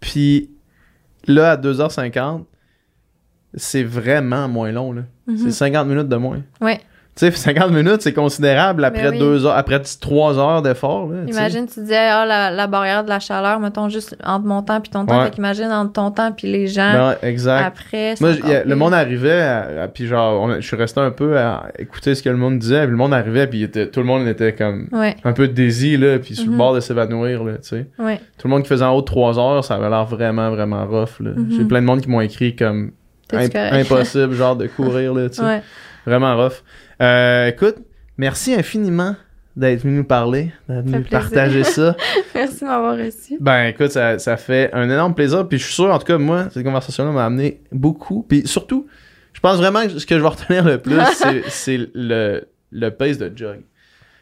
[0.00, 0.50] Puis
[1.26, 2.44] là, à 2h50,
[3.54, 4.92] c'est vraiment moins long.
[4.92, 5.02] Là.
[5.26, 5.36] Mhm.
[5.38, 6.40] C'est 50 minutes de moins.
[6.60, 6.80] Ouais.
[7.16, 9.18] Tu sais, 50 minutes, c'est considérable après Ben oui.
[9.18, 11.10] deux heures, après 3 heures d'effort.
[11.26, 14.80] Imagine, tu disais, ah, la, la barrière de la chaleur, mettons, juste entre mon temps
[14.80, 15.18] puis ton temps.
[15.18, 15.24] Ouais.
[15.24, 17.64] Fait qu'imagine entre ton temps puis les gens Ben ouais, exact.
[17.66, 18.14] après.
[18.20, 21.36] Moi, a- le monde arrivait, à- à- puis genre, on je suis resté un peu
[21.36, 24.06] à écouter ce que le monde disait, puis le monde arrivait, puis était- tout le
[24.06, 26.58] monde était comme Ouais, un peu désir, là, puis sur le Mhm.
[26.58, 27.86] bord de s'évanouir, là, tu sais.
[27.98, 28.20] ouais.
[28.38, 30.86] Tout le monde qui faisait en haut de 3 heures, ça avait l'air vraiment, vraiment
[30.86, 31.32] rough, là.
[31.36, 31.48] Mhm.
[31.50, 32.92] J'ai plein de monde qui m'ont écrit comme
[33.36, 35.42] imp- impossible, genre, de courir, là, tu sais.
[35.42, 35.62] Ouais.
[36.06, 36.62] Vraiment rough.
[37.02, 37.76] Euh, écoute,
[38.16, 39.16] merci infiniment
[39.56, 41.10] d'être venu nous parler, d'être venu plaisir.
[41.20, 41.96] partager ça.
[42.34, 43.36] Merci de m'avoir reçu.
[43.40, 45.46] Ben écoute, ça, ça fait un énorme plaisir.
[45.48, 48.24] Puis je suis sûr, en tout cas, moi, cette conversation-là m'a amené beaucoup.
[48.26, 48.86] Puis surtout,
[49.32, 50.96] je pense vraiment que ce que je vais retenir le plus,
[51.48, 53.60] c'est, le, le pace de jog.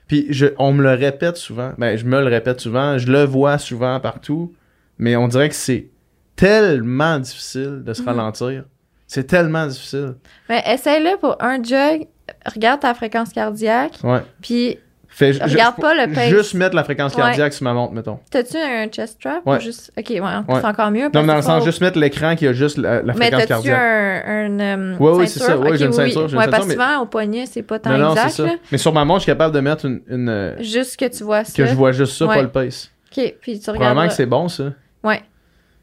[0.08, 1.72] Puis je, on me le répète souvent.
[1.78, 2.96] Ben, je me le répète souvent.
[2.98, 4.54] Je le vois souvent partout.
[4.98, 5.88] Mais on dirait que c'est
[6.34, 8.08] tellement difficile de se Mhm.
[8.08, 8.64] ralentir.
[9.08, 10.14] C'est tellement difficile.
[10.48, 12.06] Mais essaye-le pour un jog.
[12.54, 13.94] Regarde ta fréquence cardiaque.
[14.04, 14.20] Ouais.
[14.40, 14.78] Puis,
[15.10, 16.28] Fais, Regarde je- pas le pace.
[16.28, 17.22] Juste mettre la fréquence Ouais.
[17.22, 18.20] cardiaque sur ma montre, mettons.
[18.30, 19.44] t'as-tu un chest strap?
[19.46, 19.56] Ouais.
[19.56, 19.90] Ou juste...
[19.98, 21.04] Ok, ouais, c'est encore mieux.
[21.12, 23.14] Non, mais dans le sens, faut- juste mettre l'écran qui a juste la, la Mais
[23.14, 23.80] fréquence t'as-tu cardiaque.
[23.80, 25.56] un, un, euh, Ouais, oui, c'est ça.
[25.58, 26.22] Ok, j'ai une oui, ceinture, oui.
[26.24, 28.48] une ceinture, parce que mais- souvent, au poignet, c'est pas tant Non, non, c'est exact.
[28.50, 28.54] ça.
[28.70, 30.02] Mais sur ma montre, je suis capable de mettre une.
[30.08, 31.52] une, euh, Juste que tu vois ça.
[31.56, 32.90] que je vois juste ça, pas le pace.
[33.10, 34.08] Ok, puis tu Probablement regardes.
[34.10, 34.64] que c'est bon, ça.
[35.02, 35.22] Ouais.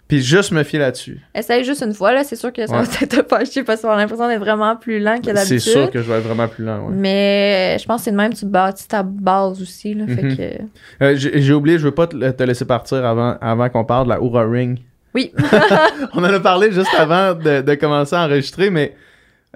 [0.07, 1.19] Puis juste me fier là-dessus.
[1.33, 2.23] Essaye juste une fois, là.
[2.23, 2.83] C'est sûr que ça Ouais.
[2.83, 5.33] va peut-être te pas chier parce qu'on a l'impression d'être vraiment plus lent que C'est
[5.33, 5.59] d'habitude.
[5.61, 6.93] sûr que je vais être vraiment plus lent, ouais.
[6.93, 10.05] Mais je pense que c'est de même, tu bâtis ta base aussi, là.
[10.05, 10.15] Mhm.
[10.15, 11.03] Fait que.
[11.05, 14.05] Euh, J'ai j'ai oublié, je veux pas te, te laisser partir avant, avant qu'on parle
[14.05, 14.77] de la Oura Ring.
[15.15, 15.33] Oui.
[16.13, 18.95] On en a parlé juste avant de, de commencer à enregistrer, mais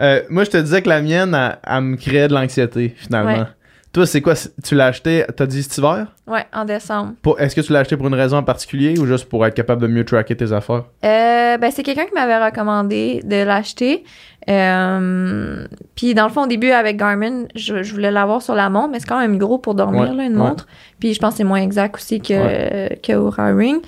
[0.02, 3.40] euh, moi, je te disais que la mienne, elle, elle me créait de l'anxiété, finalement.
[3.40, 3.46] Ouais.
[3.92, 4.36] Toi, c'est quoi?
[4.64, 6.08] Tu l'as acheté, t'as dit cet hiver?
[6.28, 7.14] Ouais, en décembre.
[7.24, 9.56] Pour- Est-ce que tu l'as acheté pour une raison en particulier ou juste pour être
[9.56, 10.84] capable de mieux tracker tes affaires?
[11.04, 14.04] Euh, ben, c'est quelqu'un qui m'avait recommandé de l'acheter.
[14.48, 15.66] Euh,
[15.96, 18.90] puis dans le fond, au début, avec Garmin, je, je voulais l'avoir sur la montre,
[18.92, 20.50] mais c'est quand même gros pour dormir, Ouais, là, une ouais.
[20.50, 20.68] montre.
[21.00, 23.82] Puis je pense que c'est moins exact aussi que, que Oura Ring.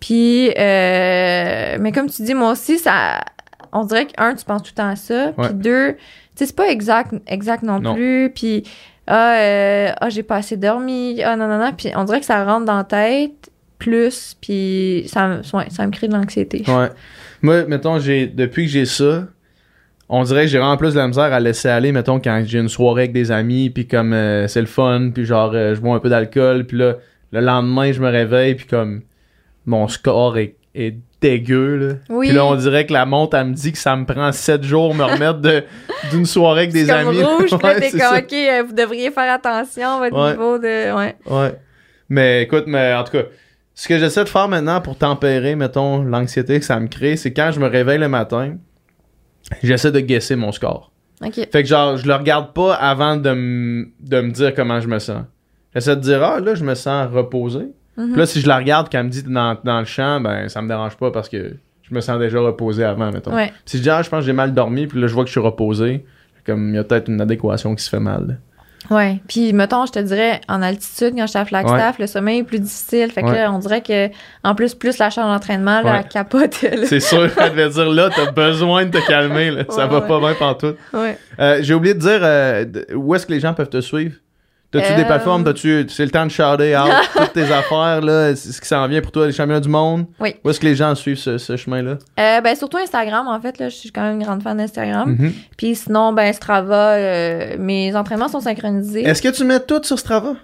[0.00, 3.20] Puis, euh, mais comme tu dis, moi aussi, ça,
[3.72, 5.32] on dirait que, un, tu penses tout le temps à ça.
[5.36, 5.46] Ouais.
[5.48, 5.98] Puis deux, tu
[6.36, 7.94] sais, c'est pas exact, exact non, Non.
[7.94, 8.30] plus.
[8.34, 8.62] Puis,
[9.10, 11.22] ah, euh, ah, j'ai pas assez dormi.
[11.22, 11.72] Ah, non, non, non.
[11.76, 14.36] Puis on dirait que ça rentre dans la tête plus.
[14.40, 16.62] Puis ça, ouais, ça me crée de l'anxiété.
[16.68, 16.90] Ouais.
[17.40, 19.26] Moi, mettons, depuis que j'ai ça,
[20.10, 22.58] on dirait que j'ai vraiment plus de la misère à laisser aller, mettons, quand j'ai
[22.58, 25.80] une soirée avec des amis, puis comme euh, c'est le fun, puis genre, euh, je
[25.80, 26.96] bois un peu d'alcool, puis là,
[27.32, 29.02] le lendemain, je me réveille, puis comme,
[29.66, 31.94] mon score est, est dégueu, là.
[32.08, 32.28] Oui.
[32.28, 34.62] Puis là, on dirait que la montre, elle me dit que ça me prend 7
[34.62, 35.64] jours me remettre de-
[36.10, 37.22] d'une soirée avec des comme amis.
[37.22, 38.18] rouge, là, t'es comme, ça.
[38.18, 40.30] OK, euh, vous devriez faire attention à votre Ouais.
[40.32, 40.96] niveau de...
[40.96, 41.16] Ouais.
[41.26, 41.54] Ouais.
[42.08, 43.22] Mais écoute, mais en tout cas,
[43.74, 47.32] ce que j'essaie de faire maintenant pour tempérer, mettons, l'anxiété que ça me crée, c'est
[47.32, 48.56] quand je me réveille le matin,
[49.62, 50.92] j'essaie de guesser mon score.
[51.24, 51.34] OK.
[51.34, 54.98] Fait que genre, je le regarde pas avant de, de me dire comment je me
[55.00, 55.22] sens.
[55.74, 57.66] J'essaie de dire, ah là, je me sens reposé.
[57.98, 58.10] Mhm.
[58.12, 60.48] Puis là, si je la regarde quand elle me dit dans, dans le champ, ben
[60.48, 63.34] ça me dérange pas parce que je me sens déjà reposé avant, mettons.
[63.34, 63.52] Ouais.
[63.66, 65.28] Si je dis, ah, je pense que j'ai mal dormi, puis là, je vois que
[65.28, 66.04] je suis reposé,
[66.46, 68.38] comme il y a peut-être une adéquation qui se fait mal.
[68.90, 69.20] Ouais.
[69.26, 72.60] Puis, mettons, je te dirais, en altitude, quand j'étais à Flagstaff, le sommeil est plus
[72.60, 73.10] difficile.
[73.10, 73.34] Fait que Ouais.
[73.34, 74.08] là, on dirait que,
[74.44, 76.00] en plus, plus la charge d'entraînement, là, Ouais.
[76.04, 76.62] elle capote.
[76.62, 76.86] là.
[76.86, 79.64] C'est sûr, elle devait dire, là, t'as besoin de te calmer, là.
[79.68, 80.08] ça Ouais, va ouais.
[80.08, 80.76] pas bien pantoute.
[80.94, 81.18] Ouais.
[81.40, 84.14] Euh, j'ai oublié de dire euh, où est-ce que les gens peuvent te suivre?
[84.70, 85.44] T'as-tu des Euh, plateformes?
[85.44, 88.86] T'as-tu, c'est le temps de shouter out toutes tes affaires, là, c'est ce qui s'en
[88.86, 90.04] vient pour toi, les championnats du monde?
[90.20, 90.34] Oui.
[90.44, 91.92] Où est-ce que les gens suivent ce, ce chemin-là?
[92.20, 95.10] Euh, ben, surtout Instagram, en fait, là, je suis quand même une grande fan d'Instagram.
[95.18, 95.32] Mhm.
[95.56, 99.04] Puis sinon, ben, Strava, euh, mes entraînements sont synchronisés.
[99.04, 100.34] Est-ce que tu mets tout sur Strava?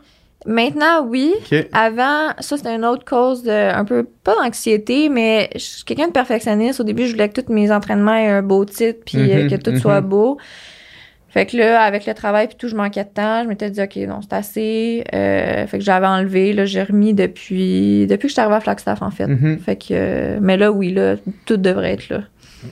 [0.46, 1.32] Maintenant, oui.
[1.72, 6.08] Avant, ça, c'était une autre cause de, un peu, pas d'anxiété, mais je suis quelqu'un
[6.08, 6.80] de perfectionniste.
[6.80, 9.50] Au début, je voulais que tous mes entraînements aient un beau titre, puis euh, Mhm,
[9.50, 9.80] que tout mhm.
[9.80, 10.36] soit beau.
[11.34, 13.42] Fait que là, avec le travail puis tout, je manquais de temps.
[13.42, 15.04] Je m'étais dit, OK, non, c'est assez.
[15.12, 16.52] Euh, fait que j'avais enlevé.
[16.52, 19.26] Là, j'ai remis depuis, depuis que je suis arrivée à Flagstaff, en fait.
[19.26, 19.58] Mhm.
[19.58, 22.20] Fait que, euh, mais là, oui, là, tout devrait être là.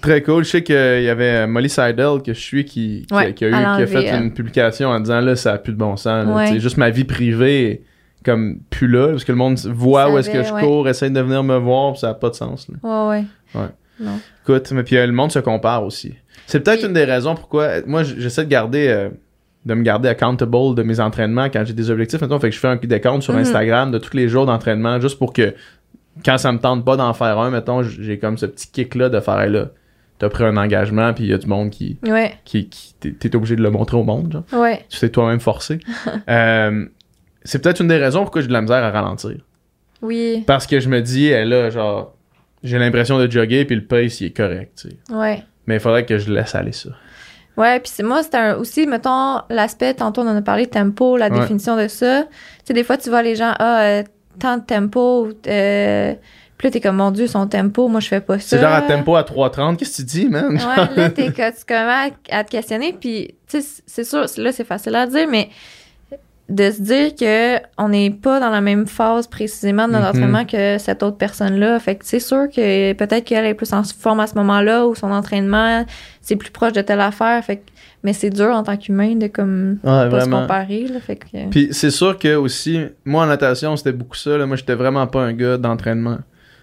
[0.01, 0.45] Très cool.
[0.45, 3.49] Je sais qu'il y avait Molly Seidel que je suis qui, qui, Ouais, qui a,
[3.49, 4.23] eu, qui a fait elle.
[4.23, 6.25] une publication en disant là, ça a plus de bon sens.
[6.27, 6.33] là.
[6.33, 6.47] Ouais.
[6.47, 7.83] Tu sais, Juste ma vie privée
[8.25, 10.63] comme plus là parce que le monde voit où est-ce que je ouais.
[10.63, 12.69] cours, essaie de venir me voir, puis ça a pas de sens.
[12.69, 13.09] là.
[13.11, 13.25] Ouais,
[13.57, 13.67] ouais.
[14.01, 14.19] Non.
[14.45, 16.15] Écoute, mais puis euh, le monde se compare aussi.
[16.47, 19.11] C'est peut-être une des raisons pourquoi moi j- j'essaie de garder euh,
[19.65, 22.21] de me garder accountable de mes entraînements quand j'ai des objectifs.
[22.21, 23.41] Mettons, fait que je fais un coup compte sur Mhm.
[23.41, 25.55] Instagram de tous les jours d'entraînement juste pour que
[26.25, 29.09] quand ça me tente pas d'en faire un, mettons, j'ai comme ce petit kick là
[29.09, 29.69] de faire hey, là.
[30.19, 33.35] T'as pris un engagement puis il y a du monde qui Ouais, qui, qui t'es-
[33.37, 34.61] obligé de le montrer au monde, genre.
[34.61, 34.85] ouais.
[34.89, 35.79] Tu t'es toi-même forcé.
[36.29, 36.87] Euh,
[37.45, 39.37] c'est peut-être une des raisons pourquoi j'ai de la misère à ralentir.
[40.01, 42.15] Oui, Parce que je me dis, eh, là, genre,
[42.63, 45.15] j'ai l'impression de jogger puis le pace il est correct, tu sais.
[45.15, 45.43] ouais.
[45.67, 46.91] Mais il faudrait que je laisse aller ça.
[47.57, 51.17] Ouais, puis c'est moi, c'était un- aussi, mettons, l'aspect, tantôt on en a parlé, tempo,
[51.17, 51.39] la Ouais.
[51.41, 52.23] définition de ça.
[52.25, 52.29] Tu
[52.65, 54.03] sais, des fois, tu vois les gens, ah, euh,
[54.41, 56.15] tant de tempo, euh,
[56.57, 58.57] puis là, t'es comme, mon Dieu, son tempo, moi, je fais pas ça.
[58.57, 60.53] C'est genre à tempo à 3.30, qu'est-ce que tu dis, man?
[60.55, 64.25] Ouais, là, t'es co- tu commences à, à te questionner, puis, tu sais, c'est sûr,
[64.39, 65.51] là, c'est facile à dire, mais
[66.53, 70.11] de se dire que on n'est pas dans la même phase précisément de notre Mhm.
[70.11, 71.79] entraînement que cette autre personne-là.
[71.81, 74.95] Fait que c'est sûr que peut-être qu'elle est plus en forme à ce moment-là ou
[74.95, 75.85] son entraînement,
[76.21, 77.43] c'est plus proche de telle affaire.
[77.43, 77.63] Fait que,
[78.05, 80.87] mais c'est dur en tant qu'humain de comme Ouais, pas se comparer.
[80.89, 84.37] Là, fait que, Puis c'est sûr que aussi, moi en natation, c'était beaucoup ça.
[84.37, 84.45] Là.
[84.45, 86.19] Moi, j'étais vraiment pas un gars d'entraînement.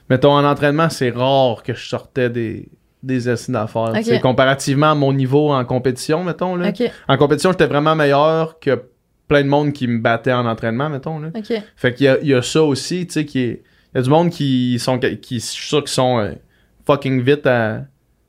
[0.10, 2.68] Mettons, en entraînement, c'est rare que je sortais des,
[3.02, 3.94] des acides d'affaires.
[4.22, 6.56] Comparativement à mon niveau en compétition, mettons.
[6.56, 6.72] Là.
[7.08, 8.82] En compétition, j'étais vraiment meilleur que
[9.30, 11.20] plein de monde qui me battait en entraînement, mettons.
[11.20, 11.30] Là.
[11.78, 13.64] Fait qu'il y a, il y a ça aussi, tu sais, qui est.
[13.94, 15.00] Il y a du monde qui sont.
[15.00, 16.32] qui je suis sûr qu'ils sont euh,
[16.86, 17.84] fucking vite à-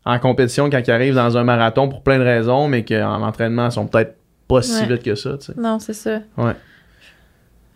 [0.05, 3.67] en compétition quand ils arrivent dans un marathon pour plein de raisons, mais qu'en entraînement,
[3.67, 4.17] ils sont peut-être
[4.49, 4.87] pas si Ouais.
[4.87, 5.53] vite que ça, tu sais.
[5.57, 6.21] Non, c'est ça.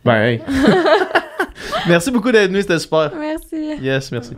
[0.05, 0.41] Ben, hey.
[1.89, 3.11] merci beaucoup d'être venu, c'était super.
[3.19, 3.77] Merci.
[3.83, 4.33] Yes, merci.